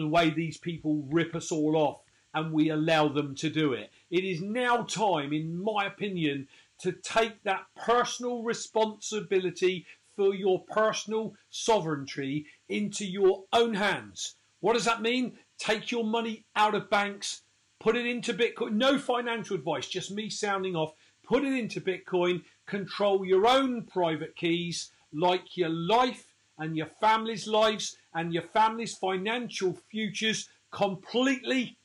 the 0.00 0.06
way 0.06 0.30
these 0.30 0.58
people 0.58 1.06
rip 1.10 1.34
us 1.34 1.50
all 1.50 1.76
off 1.76 2.00
and 2.34 2.52
we 2.52 2.68
allow 2.68 3.08
them 3.08 3.34
to 3.34 3.48
do 3.48 3.72
it. 3.72 3.90
It 4.10 4.24
is 4.24 4.42
now 4.42 4.82
time, 4.82 5.32
in 5.32 5.62
my 5.62 5.86
opinion, 5.86 6.48
to 6.80 6.92
take 6.92 7.42
that 7.44 7.64
personal 7.74 8.42
responsibility 8.42 9.86
for 10.14 10.34
your 10.34 10.60
personal 10.64 11.34
sovereignty 11.48 12.46
into 12.68 13.06
your 13.06 13.44
own 13.54 13.72
hands. 13.74 14.34
What 14.60 14.74
does 14.74 14.84
that 14.84 15.00
mean? 15.00 15.38
Take 15.58 15.90
your 15.90 16.04
money 16.04 16.44
out 16.54 16.74
of 16.74 16.90
banks, 16.90 17.42
put 17.80 17.96
it 17.96 18.04
into 18.04 18.34
Bitcoin. 18.34 18.72
No 18.72 18.98
financial 18.98 19.56
advice, 19.56 19.88
just 19.88 20.10
me 20.10 20.28
sounding 20.28 20.76
off. 20.76 20.92
Put 21.22 21.42
it 21.44 21.54
into 21.54 21.80
Bitcoin, 21.80 22.42
control 22.66 23.24
your 23.24 23.46
own 23.46 23.82
private 23.82 24.36
keys 24.36 24.90
like 25.12 25.56
your 25.56 25.70
life 25.70 26.34
and 26.58 26.76
your 26.76 26.88
family's 27.00 27.46
lives 27.46 27.96
and 28.14 28.32
your 28.32 28.42
family's 28.42 28.94
financial 28.94 29.76
futures 29.90 30.48
completely 30.70 31.76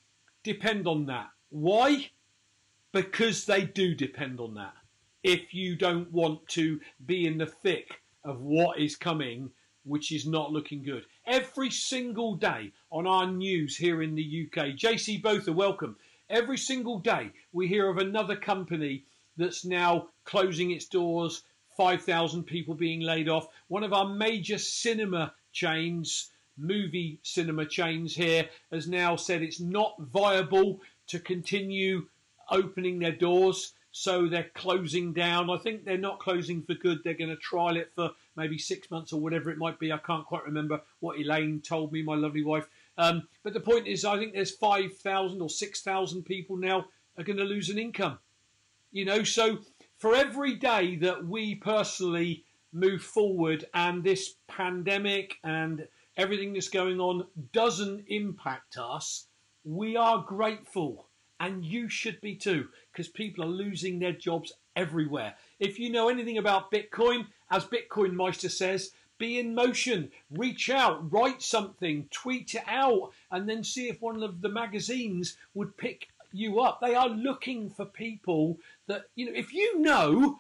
depend 0.44 0.88
on 0.88 1.06
that. 1.06 1.28
Why? 1.50 2.10
Because 2.92 3.46
they 3.46 3.64
do 3.64 3.94
depend 3.96 4.40
on 4.40 4.54
that. 4.56 4.74
If 5.24 5.54
you 5.54 5.76
don't 5.76 6.12
want 6.12 6.48
to 6.50 6.80
be 7.06 7.28
in 7.28 7.38
the 7.38 7.46
thick 7.46 8.02
of 8.24 8.42
what 8.42 8.80
is 8.80 8.96
coming, 8.96 9.52
which 9.84 10.12
is 10.12 10.26
not 10.26 10.52
looking 10.52 10.84
good. 10.84 11.06
Every 11.26 11.70
single 11.70 12.36
day 12.36 12.72
on 12.92 13.08
our 13.08 13.28
news 13.28 13.78
here 13.78 14.02
in 14.02 14.16
the 14.16 14.48
UK, 14.48 14.68
JC 14.70 15.22
Botha, 15.22 15.52
welcome. 15.52 15.96
Every 16.30 16.58
single 16.58 17.00
day 17.00 17.32
we 17.52 17.68
hear 17.68 17.90
of 17.90 17.98
another 17.98 18.36
company 18.36 19.06
that's 19.38 19.66
now 19.66 20.10
closing 20.24 20.72
its 20.72 20.86
doors, 20.86 21.44
5,000 21.82 22.44
people 22.44 22.76
being 22.76 23.00
laid 23.00 23.28
off. 23.28 23.48
One 23.68 23.84
of 23.84 23.92
our 23.92 24.08
major 24.08 24.60
cinema 24.60 25.34
chains, 25.52 26.30
movie 26.56 27.20
cinema 27.24 27.66
chains 27.66 28.16
here, 28.16 28.48
has 28.72 28.88
now 28.88 29.16
said 29.16 29.42
it's 29.42 29.60
not 29.60 29.96
viable 30.00 30.82
to 31.08 31.18
continue 31.18 32.06
opening 32.52 33.00
their 33.00 33.16
doors. 33.16 33.74
So 33.92 34.28
they're 34.28 34.52
closing 34.54 35.12
down. 35.12 35.50
I 35.50 35.58
think 35.58 35.84
they're 35.84 35.98
not 35.98 36.20
closing 36.20 36.62
for 36.62 36.76
good. 36.76 37.00
They're 37.04 37.16
going 37.16 37.32
to 37.32 37.36
trial 37.36 37.76
it 37.78 37.92
for 37.96 38.12
maybe 38.36 38.60
six 38.60 38.92
months 38.92 39.12
or 39.12 39.20
whatever 39.20 39.50
it 39.50 39.58
might 39.58 39.80
be. 39.80 39.92
I 39.92 39.98
can't 39.98 40.28
quite 40.28 40.46
remember 40.46 40.82
what 41.00 41.18
Elaine 41.18 41.62
told 41.62 41.92
me, 41.92 42.04
my 42.04 42.14
lovely 42.14 42.44
wife. 42.44 42.68
Um, 43.00 43.24
but 43.42 43.56
the 43.56 43.60
point 43.60 43.88
is, 43.88 44.06
I 44.06 44.20
think 44.20 44.34
there's 44.36 44.52
5,000 44.52 45.42
or 45.42 45.50
6,000 45.50 46.24
people 46.26 46.58
now 46.58 46.86
are 47.18 47.24
going 47.24 47.38
to 47.38 47.44
lose 47.44 47.72
an 47.72 47.80
income. 47.80 48.20
You 48.92 49.06
know, 49.06 49.24
so 49.24 49.62
for 50.02 50.16
every 50.16 50.56
day 50.56 50.96
that 50.96 51.28
we 51.28 51.54
personally 51.54 52.44
move 52.74 53.04
forward 53.04 53.66
and 53.76 54.04
this 54.04 54.34
pandemic 54.48 55.38
and 55.44 55.88
everything 56.18 56.54
that's 56.54 56.70
going 56.70 57.00
on 57.00 57.28
doesn't 57.54 58.04
impact 58.08 58.80
us, 58.80 59.28
we 59.64 59.96
are 59.96 60.26
grateful. 60.28 61.06
And 61.40 61.64
you 61.64 61.88
should 61.88 62.20
be 62.20 62.34
too, 62.34 62.68
because 62.92 63.10
people 63.10 63.44
are 63.44 63.48
losing 63.48 64.00
their 64.00 64.12
jobs 64.12 64.54
everywhere. 64.76 65.36
If 65.60 65.78
you 65.78 65.92
know 65.92 66.10
anything 66.10 66.40
about 66.40 66.72
Bitcoin, 66.72 67.28
as 67.52 67.66
Bitcoin 67.66 68.14
Meister 68.14 68.50
says, 68.50 68.94
be 69.20 69.38
in 69.38 69.54
motion, 69.54 70.10
reach 70.32 70.72
out, 70.72 71.14
write 71.14 71.44
something, 71.44 72.08
tweet 72.10 72.56
it 72.56 72.64
out, 72.66 73.12
and 73.30 73.48
then 73.48 73.64
see 73.64 73.88
if 73.88 74.02
one 74.02 74.24
of 74.24 74.42
the 74.42 74.50
magazines 74.50 75.38
would 75.54 75.78
pick 75.78 76.08
you 76.32 76.60
up. 76.62 76.80
They 76.82 76.96
are 76.96 77.10
looking 77.10 77.70
for 77.70 77.86
people 77.86 78.58
that, 78.88 79.06
you 79.16 79.26
know, 79.26 79.34
if 79.36 79.54
you 79.54 79.80
know 79.80 80.40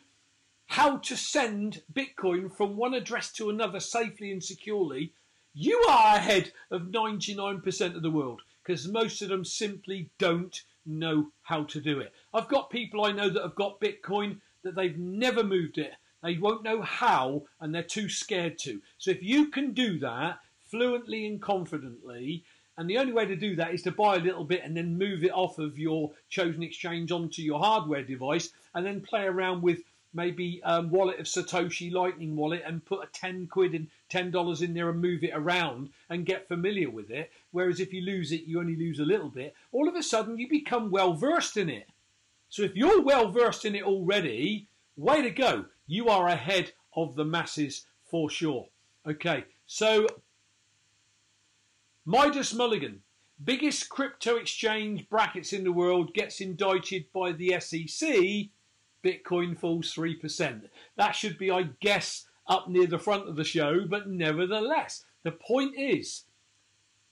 how 0.67 0.97
to 0.97 1.17
send 1.17 1.81
Bitcoin 1.91 2.55
from 2.55 2.77
one 2.77 2.93
address 2.93 3.31
to 3.33 3.49
another 3.49 3.79
safely 3.79 4.31
and 4.31 4.43
securely, 4.43 5.11
you 5.53 5.83
are 5.89 6.15
ahead 6.15 6.51
of 6.69 6.83
99% 6.83 7.95
of 7.95 8.01
the 8.01 8.09
world 8.09 8.41
because 8.63 8.87
most 8.87 9.21
of 9.21 9.29
them 9.29 9.43
simply 9.43 10.09
don't 10.17 10.61
know 10.85 11.27
how 11.41 11.63
to 11.65 11.81
do 11.81 11.99
it. 11.99 12.13
I've 12.33 12.47
got 12.47 12.69
people 12.69 13.05
I 13.05 13.11
know 13.11 13.29
that 13.29 13.43
have 13.43 13.55
got 13.55 13.81
Bitcoin 13.81 14.39
that 14.63 14.75
they've 14.75 14.97
never 14.97 15.43
moved 15.43 15.77
it. 15.77 15.91
They 16.23 16.37
won't 16.37 16.63
know 16.63 16.81
how 16.81 17.43
and 17.59 17.73
they're 17.73 17.83
too 17.83 18.07
scared 18.07 18.57
to. 18.59 18.81
So 18.97 19.11
if 19.11 19.21
you 19.23 19.47
can 19.49 19.73
do 19.73 19.99
that 19.99 20.39
fluently 20.69 21.25
and 21.25 21.41
confidently, 21.41 22.45
and 22.81 22.89
the 22.89 22.97
only 22.97 23.13
way 23.13 23.27
to 23.27 23.35
do 23.35 23.55
that 23.57 23.75
is 23.75 23.83
to 23.83 23.91
buy 23.91 24.15
a 24.15 24.19
little 24.19 24.43
bit 24.43 24.63
and 24.63 24.75
then 24.75 24.97
move 24.97 25.23
it 25.23 25.31
off 25.33 25.59
of 25.59 25.77
your 25.77 26.09
chosen 26.29 26.63
exchange 26.63 27.11
onto 27.11 27.43
your 27.43 27.59
hardware 27.59 28.01
device 28.01 28.49
and 28.73 28.83
then 28.83 29.01
play 29.01 29.25
around 29.25 29.61
with 29.61 29.83
maybe 30.15 30.59
um, 30.63 30.89
wallet 30.89 31.19
of 31.19 31.27
Satoshi 31.27 31.91
Lightning 31.91 32.35
wallet 32.35 32.63
and 32.65 32.83
put 32.83 33.03
a 33.03 33.11
10 33.13 33.45
quid 33.51 33.75
and 33.75 33.87
$10 34.09 34.63
in 34.63 34.73
there 34.73 34.89
and 34.89 34.99
move 34.99 35.23
it 35.23 35.29
around 35.35 35.89
and 36.09 36.25
get 36.25 36.47
familiar 36.47 36.89
with 36.89 37.11
it. 37.11 37.29
Whereas 37.51 37.79
if 37.79 37.93
you 37.93 38.01
lose 38.01 38.31
it, 38.31 38.45
you 38.45 38.59
only 38.59 38.75
lose 38.75 38.97
a 38.97 39.05
little 39.05 39.29
bit. 39.29 39.53
All 39.71 39.87
of 39.87 39.93
a 39.93 40.01
sudden, 40.01 40.39
you 40.39 40.49
become 40.49 40.89
well 40.89 41.13
versed 41.13 41.57
in 41.57 41.69
it. 41.69 41.87
So 42.49 42.63
if 42.63 42.75
you're 42.75 43.03
well 43.03 43.29
versed 43.31 43.63
in 43.63 43.75
it 43.75 43.83
already, 43.83 44.67
way 44.97 45.21
to 45.21 45.29
go. 45.29 45.65
You 45.85 46.09
are 46.09 46.27
ahead 46.27 46.71
of 46.95 47.13
the 47.13 47.25
masses 47.25 47.85
for 48.09 48.27
sure. 48.27 48.69
Okay, 49.07 49.45
so 49.67 50.07
Midas 52.05 52.53
Mulligan, 52.53 53.01
biggest 53.43 53.89
crypto 53.89 54.37
exchange 54.37 55.07
brackets 55.09 55.53
in 55.53 55.63
the 55.63 55.71
world, 55.71 56.13
gets 56.13 56.41
indicted 56.41 57.05
by 57.13 57.31
the 57.31 57.59
SEC 57.59 58.49
Bitcoin 59.03 59.57
falls 59.57 59.93
3%. 59.93 60.69
That 60.95 61.11
should 61.11 61.37
be, 61.37 61.51
I 61.51 61.69
guess, 61.79 62.27
up 62.47 62.69
near 62.69 62.87
the 62.87 62.99
front 62.99 63.27
of 63.27 63.35
the 63.35 63.43
show, 63.43 63.85
but 63.87 64.09
nevertheless, 64.09 65.05
the 65.23 65.31
point 65.31 65.75
is 65.77 66.23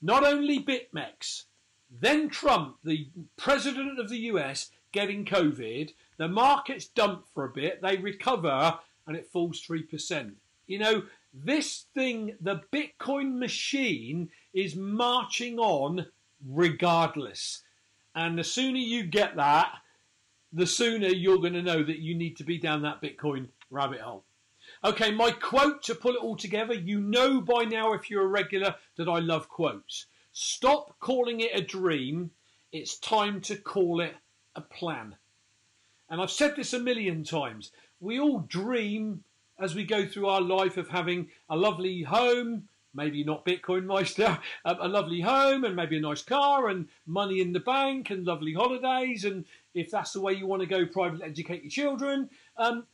not 0.02 0.24
only 0.24 0.62
BitMEX, 0.62 1.44
then 1.90 2.28
Trump, 2.28 2.76
the 2.84 3.08
president 3.36 3.98
of 3.98 4.08
the 4.08 4.18
US, 4.18 4.70
getting 4.92 5.24
COVID, 5.24 5.92
the 6.16 6.28
markets 6.28 6.86
dump 6.86 7.26
for 7.32 7.44
a 7.44 7.52
bit, 7.52 7.82
they 7.82 7.96
recover, 7.96 8.78
and 9.06 9.16
it 9.16 9.30
falls 9.32 9.64
3%. 9.66 10.32
You 10.66 10.78
know, 10.78 11.02
this 11.32 11.86
thing, 11.94 12.36
the 12.40 12.62
Bitcoin 12.72 13.38
machine, 13.38 14.30
is 14.52 14.74
marching 14.74 15.58
on 15.58 16.06
regardless. 16.46 17.62
And 18.14 18.38
the 18.38 18.44
sooner 18.44 18.78
you 18.78 19.04
get 19.04 19.36
that, 19.36 19.72
the 20.52 20.66
sooner 20.66 21.08
you're 21.08 21.38
going 21.38 21.52
to 21.52 21.62
know 21.62 21.82
that 21.82 22.00
you 22.00 22.14
need 22.14 22.36
to 22.38 22.44
be 22.44 22.58
down 22.58 22.82
that 22.82 23.00
Bitcoin 23.00 23.48
rabbit 23.70 24.00
hole. 24.00 24.24
Okay, 24.82 25.10
my 25.10 25.30
quote 25.30 25.82
to 25.84 25.94
pull 25.94 26.14
it 26.14 26.22
all 26.22 26.36
together. 26.36 26.74
You 26.74 27.00
know 27.00 27.40
by 27.40 27.64
now, 27.64 27.92
if 27.92 28.10
you're 28.10 28.24
a 28.24 28.28
regular, 28.28 28.74
that 28.96 29.08
I 29.08 29.18
love 29.18 29.48
quotes. 29.48 30.06
Stop 30.32 30.98
calling 31.00 31.40
it 31.40 31.50
a 31.54 31.62
dream. 31.62 32.30
It's 32.72 32.98
time 32.98 33.40
to 33.42 33.56
call 33.56 34.00
it 34.00 34.16
a 34.56 34.60
plan. 34.60 35.16
And 36.08 36.20
I've 36.20 36.30
said 36.30 36.56
this 36.56 36.72
a 36.72 36.78
million 36.78 37.24
times. 37.24 37.72
We 38.00 38.18
all 38.18 38.40
dream 38.40 39.22
as 39.60 39.74
we 39.74 39.84
go 39.84 40.06
through 40.06 40.26
our 40.26 40.40
life 40.40 40.76
of 40.76 40.88
having 40.88 41.28
a 41.48 41.56
lovely 41.56 42.02
home, 42.02 42.68
maybe 42.94 43.22
not 43.22 43.44
Bitcoin 43.44 43.84
Meister, 43.84 44.38
a 44.64 44.88
lovely 44.88 45.20
home 45.20 45.64
and 45.64 45.76
maybe 45.76 45.96
a 45.96 46.00
nice 46.00 46.22
car 46.22 46.68
and 46.68 46.88
money 47.06 47.40
in 47.40 47.52
the 47.52 47.60
bank 47.60 48.10
and 48.10 48.26
lovely 48.26 48.54
holidays 48.54 49.24
and 49.24 49.44
if 49.74 49.90
that's 49.90 50.12
the 50.12 50.20
way 50.20 50.32
you 50.32 50.46
want 50.46 50.60
to 50.60 50.66
go, 50.66 50.86
privately 50.86 51.26
educate 51.26 51.62
your 51.62 51.70
children. 51.70 52.30
Um, 52.56 52.86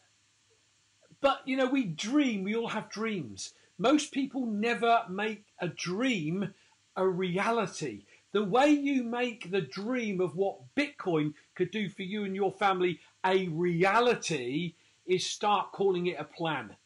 but 1.20 1.40
you 1.46 1.56
know, 1.56 1.66
we 1.66 1.84
dream. 1.84 2.44
We 2.44 2.54
all 2.54 2.68
have 2.68 2.90
dreams. 2.90 3.54
Most 3.78 4.12
people 4.12 4.46
never 4.46 5.02
make 5.08 5.44
a 5.60 5.68
dream 5.68 6.52
a 6.96 7.06
reality. 7.06 8.04
The 8.32 8.44
way 8.44 8.68
you 8.68 9.02
make 9.02 9.50
the 9.50 9.60
dream 9.60 10.20
of 10.20 10.36
what 10.36 10.74
Bitcoin 10.74 11.34
could 11.54 11.70
do 11.70 11.88
for 11.88 12.02
you 12.02 12.24
and 12.24 12.34
your 12.34 12.52
family 12.52 13.00
a 13.24 13.48
reality 13.48 14.74
is 15.06 15.28
start 15.28 15.72
calling 15.72 16.06
it 16.06 16.16
a 16.18 16.24
plan, 16.24 16.76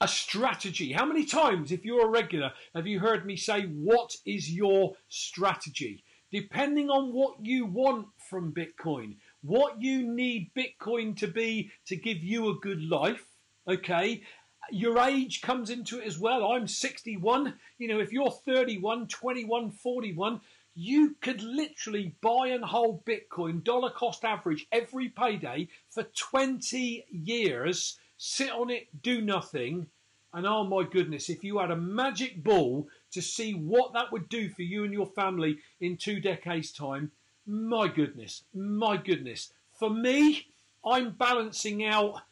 a 0.00 0.08
strategy. 0.08 0.92
How 0.92 1.06
many 1.06 1.24
times, 1.24 1.72
if 1.72 1.84
you're 1.84 2.06
a 2.06 2.10
regular, 2.10 2.52
have 2.74 2.86
you 2.86 3.00
heard 3.00 3.26
me 3.26 3.36
say, 3.36 3.62
What 3.62 4.16
is 4.24 4.50
your 4.50 4.94
strategy? 5.08 6.04
Depending 6.30 6.90
on 6.90 7.14
what 7.14 7.36
you 7.42 7.64
want 7.64 8.08
from 8.28 8.52
Bitcoin, 8.52 9.16
what 9.42 9.80
you 9.80 10.02
need 10.02 10.50
Bitcoin 10.54 11.16
to 11.16 11.26
be 11.26 11.70
to 11.86 11.96
give 11.96 12.18
you 12.18 12.50
a 12.50 12.58
good 12.58 12.82
life, 12.82 13.24
okay? 13.66 14.22
Your 14.70 14.98
age 14.98 15.40
comes 15.40 15.70
into 15.70 15.98
it 15.98 16.06
as 16.06 16.18
well. 16.18 16.52
I'm 16.52 16.68
61. 16.68 17.54
You 17.78 17.88
know, 17.88 18.00
if 18.00 18.12
you're 18.12 18.30
31, 18.30 19.08
21, 19.08 19.70
41, 19.70 20.40
you 20.78 21.16
could 21.20 21.42
literally 21.42 22.14
buy 22.20 22.46
and 22.46 22.64
hold 22.64 23.04
Bitcoin 23.04 23.64
dollar 23.64 23.90
cost 23.90 24.24
average 24.24 24.64
every 24.70 25.08
payday 25.08 25.66
for 25.90 26.04
20 26.04 27.04
years, 27.10 27.98
sit 28.16 28.52
on 28.52 28.70
it, 28.70 28.86
do 29.02 29.20
nothing. 29.20 29.88
And 30.32 30.46
oh 30.46 30.62
my 30.62 30.84
goodness, 30.84 31.28
if 31.28 31.42
you 31.42 31.58
had 31.58 31.72
a 31.72 31.76
magic 31.76 32.44
ball 32.44 32.86
to 33.10 33.20
see 33.20 33.54
what 33.54 33.92
that 33.94 34.12
would 34.12 34.28
do 34.28 34.50
for 34.50 34.62
you 34.62 34.84
and 34.84 34.92
your 34.92 35.08
family 35.08 35.58
in 35.80 35.96
two 35.96 36.20
decades' 36.20 36.70
time, 36.70 37.10
my 37.44 37.88
goodness, 37.88 38.44
my 38.54 38.98
goodness. 38.98 39.52
For 39.72 39.90
me, 39.90 40.46
I'm 40.86 41.10
balancing 41.10 41.84
out 41.86 42.22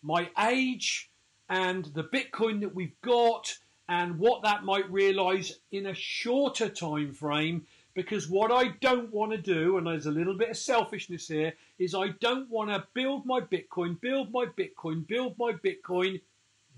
my 0.00 0.30
age 0.38 1.10
and 1.48 1.86
the 1.86 2.04
Bitcoin 2.04 2.60
that 2.60 2.72
we've 2.72 3.00
got 3.00 3.58
and 3.88 4.18
what 4.18 4.42
that 4.42 4.64
might 4.64 4.90
realize 4.92 5.58
in 5.72 5.86
a 5.86 5.94
shorter 5.94 6.68
time 6.68 7.12
frame 7.12 7.66
because 7.96 8.28
what 8.28 8.52
I 8.52 8.68
don't 8.82 9.10
want 9.10 9.32
to 9.32 9.38
do, 9.38 9.78
and 9.78 9.86
there's 9.86 10.04
a 10.04 10.10
little 10.10 10.36
bit 10.36 10.50
of 10.50 10.56
selfishness 10.58 11.28
here, 11.28 11.54
is 11.78 11.94
I 11.94 12.08
don't 12.20 12.48
want 12.50 12.70
to 12.70 12.86
build 12.92 13.24
my 13.24 13.40
Bitcoin, 13.40 13.98
build 13.98 14.30
my 14.30 14.44
Bitcoin, 14.44 15.08
build 15.08 15.36
my 15.38 15.52
Bitcoin, 15.52 16.20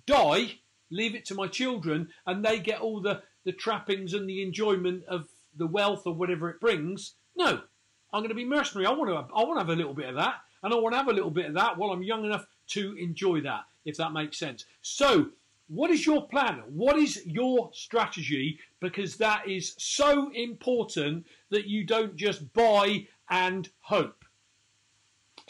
die, 0.06 0.60
leave 0.90 1.16
it 1.16 1.24
to 1.26 1.34
my 1.34 1.48
children, 1.48 2.08
and 2.24 2.44
they 2.44 2.60
get 2.60 2.80
all 2.80 3.00
the, 3.00 3.20
the 3.44 3.52
trappings 3.52 4.14
and 4.14 4.28
the 4.28 4.42
enjoyment 4.42 5.02
of 5.08 5.26
the 5.56 5.66
wealth 5.66 6.06
or 6.06 6.14
whatever 6.14 6.50
it 6.50 6.60
brings. 6.60 7.14
No, 7.36 7.62
I'm 8.12 8.20
going 8.20 8.28
to 8.28 8.34
be 8.36 8.44
mercenary. 8.44 8.86
I 8.86 8.92
want 8.92 9.10
to. 9.10 9.34
I 9.34 9.42
want 9.42 9.56
to 9.56 9.64
have 9.66 9.70
a 9.70 9.76
little 9.76 9.94
bit 9.94 10.08
of 10.10 10.14
that, 10.14 10.36
and 10.62 10.72
I 10.72 10.76
want 10.76 10.92
to 10.92 10.98
have 10.98 11.08
a 11.08 11.12
little 11.12 11.32
bit 11.32 11.46
of 11.46 11.54
that 11.54 11.76
while 11.76 11.90
I'm 11.90 12.02
young 12.04 12.24
enough 12.24 12.46
to 12.68 12.94
enjoy 12.96 13.40
that. 13.40 13.64
If 13.84 13.96
that 13.96 14.12
makes 14.12 14.38
sense. 14.38 14.66
So, 14.82 15.30
what 15.68 15.90
is 15.90 16.06
your 16.06 16.26
plan? 16.26 16.62
What 16.66 16.96
is 16.96 17.22
your 17.26 17.70
strategy? 17.72 18.58
Because 18.80 19.16
that 19.16 19.46
is 19.48 19.74
so 19.78 20.30
important 20.32 21.26
that 21.50 21.66
you 21.66 21.84
don't 21.84 22.16
just 22.16 22.52
buy 22.54 23.06
and 23.30 23.68
hope. 23.80 24.24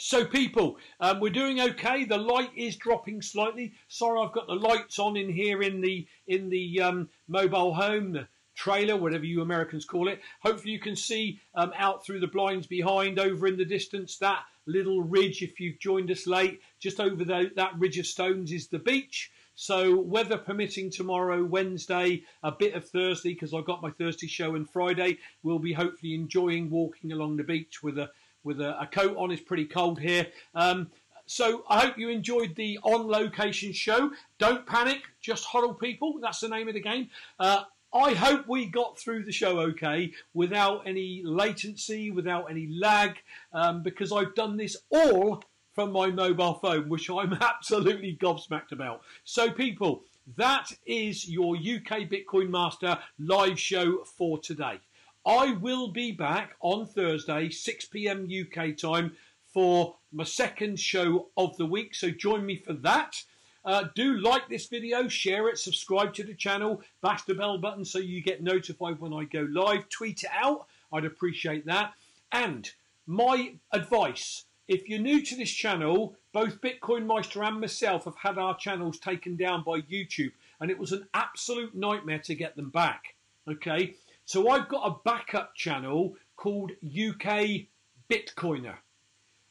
So, 0.01 0.25
people, 0.25 0.77
um, 1.01 1.19
we're 1.19 1.29
doing 1.29 1.59
okay. 1.59 2.05
The 2.05 2.17
light 2.17 2.51
is 2.55 2.77
dropping 2.77 3.21
slightly. 3.21 3.73
Sorry, 3.89 4.19
I've 4.19 4.31
got 4.31 4.47
the 4.47 4.53
lights 4.53 4.97
on 4.97 5.17
in 5.17 5.29
here 5.29 5.61
in 5.61 5.81
the 5.81 6.07
in 6.27 6.49
the 6.49 6.81
um, 6.81 7.09
mobile 7.27 7.73
home 7.73 8.25
trailer, 8.55 8.95
whatever 8.95 9.25
you 9.25 9.41
Americans 9.41 9.85
call 9.85 10.07
it. 10.07 10.21
Hopefully, 10.41 10.71
you 10.71 10.79
can 10.79 10.95
see 10.95 11.41
um, 11.55 11.73
out 11.77 12.05
through 12.05 12.21
the 12.21 12.27
blinds 12.27 12.65
behind, 12.65 13.19
over 13.19 13.47
in 13.47 13.57
the 13.57 13.65
distance, 13.65 14.17
that 14.17 14.43
little 14.65 15.01
ridge. 15.01 15.41
If 15.41 15.59
you've 15.59 15.79
joined 15.79 16.11
us 16.11 16.27
late, 16.27 16.61
just 16.79 17.01
over 17.01 17.25
the, 17.25 17.51
that 17.57 17.77
ridge 17.77 17.97
of 17.97 18.05
stones 18.05 18.53
is 18.53 18.67
the 18.67 18.79
beach. 18.79 19.31
So, 19.61 19.99
weather 19.99 20.37
permitting 20.37 20.89
tomorrow, 20.89 21.43
Wednesday, 21.43 22.23
a 22.43 22.49
bit 22.49 22.75
of 22.75 22.87
Thursday, 22.87 23.33
because 23.33 23.53
I've 23.53 23.65
got 23.65 23.81
my 23.81 23.91
Thursday 23.91 24.25
show 24.25 24.55
and 24.55 24.67
Friday, 24.69 25.17
we'll 25.43 25.59
be 25.59 25.73
hopefully 25.73 26.15
enjoying 26.15 26.69
walking 26.69 27.11
along 27.11 27.35
the 27.35 27.43
beach 27.43 27.83
with 27.83 27.99
a 27.99 28.09
with 28.45 28.61
a, 28.61 28.79
a 28.81 28.87
coat 28.87 29.17
on. 29.17 29.31
It's 29.31 29.41
pretty 29.41 29.65
cold 29.65 29.99
here. 29.99 30.27
Um, 30.55 30.89
so 31.25 31.65
I 31.69 31.81
hope 31.81 31.97
you 31.97 32.07
enjoyed 32.07 32.55
the 32.55 32.79
on 32.83 33.09
location 33.09 33.73
show. 33.73 34.11
Don't 34.37 34.65
panic, 34.65 35.01
just 35.19 35.43
huddle 35.43 35.73
people. 35.73 36.19
That's 36.21 36.39
the 36.39 36.47
name 36.47 36.69
of 36.69 36.73
the 36.73 36.79
game. 36.79 37.09
Uh, 37.37 37.63
I 37.93 38.13
hope 38.13 38.47
we 38.47 38.65
got 38.65 38.97
through 38.97 39.25
the 39.25 39.33
show 39.33 39.59
okay 39.59 40.13
without 40.33 40.87
any 40.87 41.21
latency, 41.25 42.11
without 42.11 42.49
any 42.49 42.67
lag, 42.67 43.17
um, 43.51 43.83
because 43.83 44.13
I've 44.13 44.35
done 44.35 44.55
this 44.55 44.77
all 44.89 45.43
from 45.79 45.93
my 45.93 46.07
mobile 46.07 46.55
phone, 46.55 46.89
which 46.89 47.09
I'm 47.09 47.31
absolutely 47.41 48.17
gobsmacked 48.21 48.73
about. 48.73 48.99
So, 49.23 49.49
people, 49.49 50.03
that 50.35 50.73
is 50.85 51.29
your 51.29 51.55
UK 51.55 52.09
Bitcoin 52.09 52.49
Master 52.49 52.99
live 53.17 53.57
show 53.57 54.03
for 54.03 54.39
today. 54.39 54.81
I 55.25 55.53
will 55.53 55.87
be 55.87 56.11
back 56.11 56.55
on 56.59 56.85
Thursday, 56.85 57.49
6 57.49 57.85
pm 57.85 58.27
UK 58.29 58.75
time, 58.75 59.13
for 59.53 59.95
my 60.11 60.25
second 60.25 60.81
show 60.81 61.29
of 61.37 61.55
the 61.55 61.65
week. 61.65 61.95
So 61.95 62.09
join 62.09 62.45
me 62.45 62.57
for 62.57 62.73
that. 62.73 63.15
Uh, 63.63 63.85
do 63.95 64.17
like 64.17 64.49
this 64.49 64.67
video, 64.67 65.07
share 65.07 65.47
it, 65.47 65.57
subscribe 65.57 66.13
to 66.15 66.25
the 66.25 66.35
channel, 66.35 66.81
bash 67.01 67.23
the 67.23 67.35
bell 67.35 67.57
button 67.57 67.85
so 67.85 67.99
you 67.99 68.21
get 68.21 68.43
notified 68.43 68.99
when 68.99 69.13
I 69.13 69.23
go 69.23 69.47
live. 69.49 69.87
Tweet 69.87 70.23
it 70.23 70.29
out, 70.33 70.65
I'd 70.91 71.05
appreciate 71.05 71.65
that. 71.67 71.93
And 72.33 72.69
my 73.07 73.53
advice 73.71 74.43
if 74.69 74.87
you're 74.87 74.99
new 74.99 75.21
to 75.21 75.35
this 75.35 75.51
channel, 75.51 76.15
both 76.31 76.61
Bitcoin 76.61 77.05
Meister 77.05 77.43
and 77.43 77.59
myself 77.59 78.05
have 78.05 78.15
had 78.15 78.37
our 78.37 78.55
channels 78.55 78.99
taken 78.99 79.35
down 79.35 79.63
by 79.65 79.81
YouTube, 79.81 80.31
and 80.61 80.71
it 80.71 80.79
was 80.79 80.93
an 80.93 81.07
absolute 81.13 81.75
nightmare 81.75 82.19
to 82.19 82.35
get 82.35 82.55
them 82.55 82.69
back. 82.69 83.15
Okay, 83.49 83.95
so 84.23 84.49
I've 84.49 84.69
got 84.69 84.87
a 84.87 85.01
backup 85.03 85.55
channel 85.55 86.15
called 86.37 86.71
UK 86.83 87.65
Bitcoiner 88.09 88.77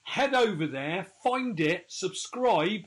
head 0.08 0.34
over 0.34 0.66
there, 0.66 1.06
find 1.22 1.60
it, 1.60 1.84
subscribe. 1.88 2.80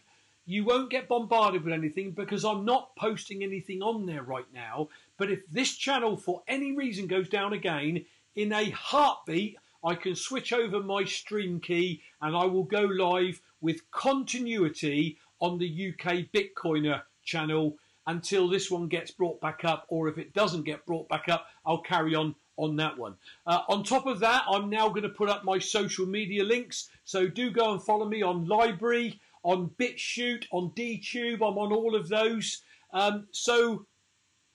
You 0.48 0.66
won't 0.66 0.90
get 0.90 1.08
bombarded 1.08 1.64
with 1.64 1.74
anything 1.74 2.12
because 2.12 2.44
I'm 2.44 2.66
not 2.66 2.96
posting 2.96 3.44
anything 3.44 3.84
on 3.84 4.08
there 4.08 4.24
right 4.24 4.52
now. 4.52 4.90
But 5.18 5.30
if 5.30 5.48
this 5.48 5.78
channel 5.78 6.18
for 6.18 6.42
any 6.48 6.76
reason 6.76 7.06
goes 7.06 7.30
down 7.30 7.54
again, 7.54 8.06
in 8.36 8.52
a 8.52 8.72
heartbeat, 8.72 9.58
I 9.84 9.96
can 9.96 10.16
switch 10.16 10.54
over 10.54 10.82
my 10.82 11.04
stream 11.04 11.60
key 11.60 12.02
and 12.22 12.36
I 12.36 12.46
will 12.46 12.64
go 12.64 12.82
live 12.82 13.42
with 13.62 13.90
continuity 13.92 15.18
on 15.40 15.58
the 15.58 15.94
UK 15.94 16.26
Bitcoiner 16.34 17.02
channel 17.24 17.78
until 18.08 18.48
this 18.48 18.70
one 18.72 18.88
gets 18.88 19.12
brought 19.12 19.40
back 19.42 19.64
up, 19.64 19.86
or 19.90 20.08
if 20.08 20.18
it 20.18 20.34
doesn't 20.34 20.64
get 20.64 20.86
brought 20.86 21.08
back 21.08 21.30
up, 21.30 21.48
I'll 21.66 21.82
carry 21.82 22.16
on 22.16 22.36
on 22.58 22.76
that 22.76 22.98
one. 22.98 23.16
Uh, 23.48 23.62
on 23.70 23.84
top 23.84 24.06
of 24.06 24.20
that, 24.20 24.44
I'm 24.48 24.70
now 24.70 24.90
going 24.90 25.04
to 25.04 25.10
put 25.10 25.30
up 25.30 25.44
my 25.44 25.58
social 25.58 26.06
media 26.06 26.44
links. 26.44 26.90
So 27.06 27.28
do 27.28 27.50
go 27.50 27.72
and 27.72 27.82
follow 27.82 28.08
me 28.08 28.22
on 28.22 28.46
LBRY, 28.46 29.20
on 29.44 29.72
BitChute, 29.80 30.46
on 30.52 30.72
DTube. 30.72 31.36
I'm 31.36 31.58
on 31.58 31.72
all 31.72 31.96
of 31.96 32.08
those. 32.08 32.62
Um, 32.94 33.28
so, 33.32 33.86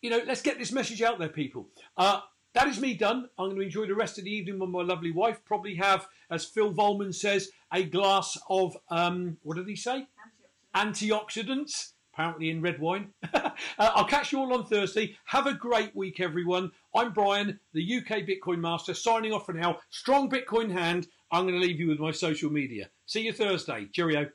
you 0.02 0.10
know, 0.10 0.20
let's 0.26 0.42
get 0.42 0.58
this 0.58 0.72
message 0.72 1.02
out 1.02 1.18
there, 1.18 1.28
people. 1.28 1.68
Uh, 1.96 2.20
that 2.56 2.68
is 2.68 2.80
me 2.80 2.94
done. 2.94 3.28
I'm 3.38 3.50
going 3.50 3.56
to 3.56 3.62
enjoy 3.62 3.86
the 3.86 3.94
rest 3.94 4.18
of 4.18 4.24
the 4.24 4.30
evening 4.30 4.58
with 4.58 4.70
my 4.70 4.82
lovely 4.82 5.12
wife. 5.12 5.44
Probably 5.44 5.74
have, 5.76 6.08
as 6.30 6.46
Phil 6.46 6.72
Volman 6.72 7.14
says, 7.14 7.50
a 7.72 7.84
glass 7.84 8.38
of, 8.48 8.76
um, 8.90 9.36
what 9.42 9.56
did 9.56 9.68
he 9.68 9.76
say? 9.76 10.06
Antioxidants. 10.74 11.10
Antioxidants 11.10 11.92
apparently 12.16 12.48
in 12.48 12.62
red 12.62 12.80
wine. 12.80 13.10
uh, 13.34 13.50
I'll 13.78 14.06
catch 14.06 14.32
you 14.32 14.38
all 14.38 14.54
on 14.54 14.64
Thursday. 14.64 15.14
Have 15.26 15.46
a 15.46 15.52
great 15.52 15.94
week, 15.94 16.18
everyone. 16.18 16.72
I'm 16.94 17.12
Brian, 17.12 17.60
the 17.74 17.98
UK 17.98 18.22
Bitcoin 18.22 18.58
Master, 18.58 18.94
signing 18.94 19.32
off 19.32 19.44
for 19.44 19.52
now. 19.52 19.80
Strong 19.90 20.30
Bitcoin 20.30 20.72
hand. 20.72 21.08
I'm 21.30 21.46
going 21.46 21.60
to 21.60 21.66
leave 21.66 21.78
you 21.78 21.88
with 21.88 21.98
my 21.98 22.12
social 22.12 22.50
media. 22.50 22.88
See 23.04 23.20
you 23.20 23.34
Thursday. 23.34 23.88
Cheerio. 23.92 24.30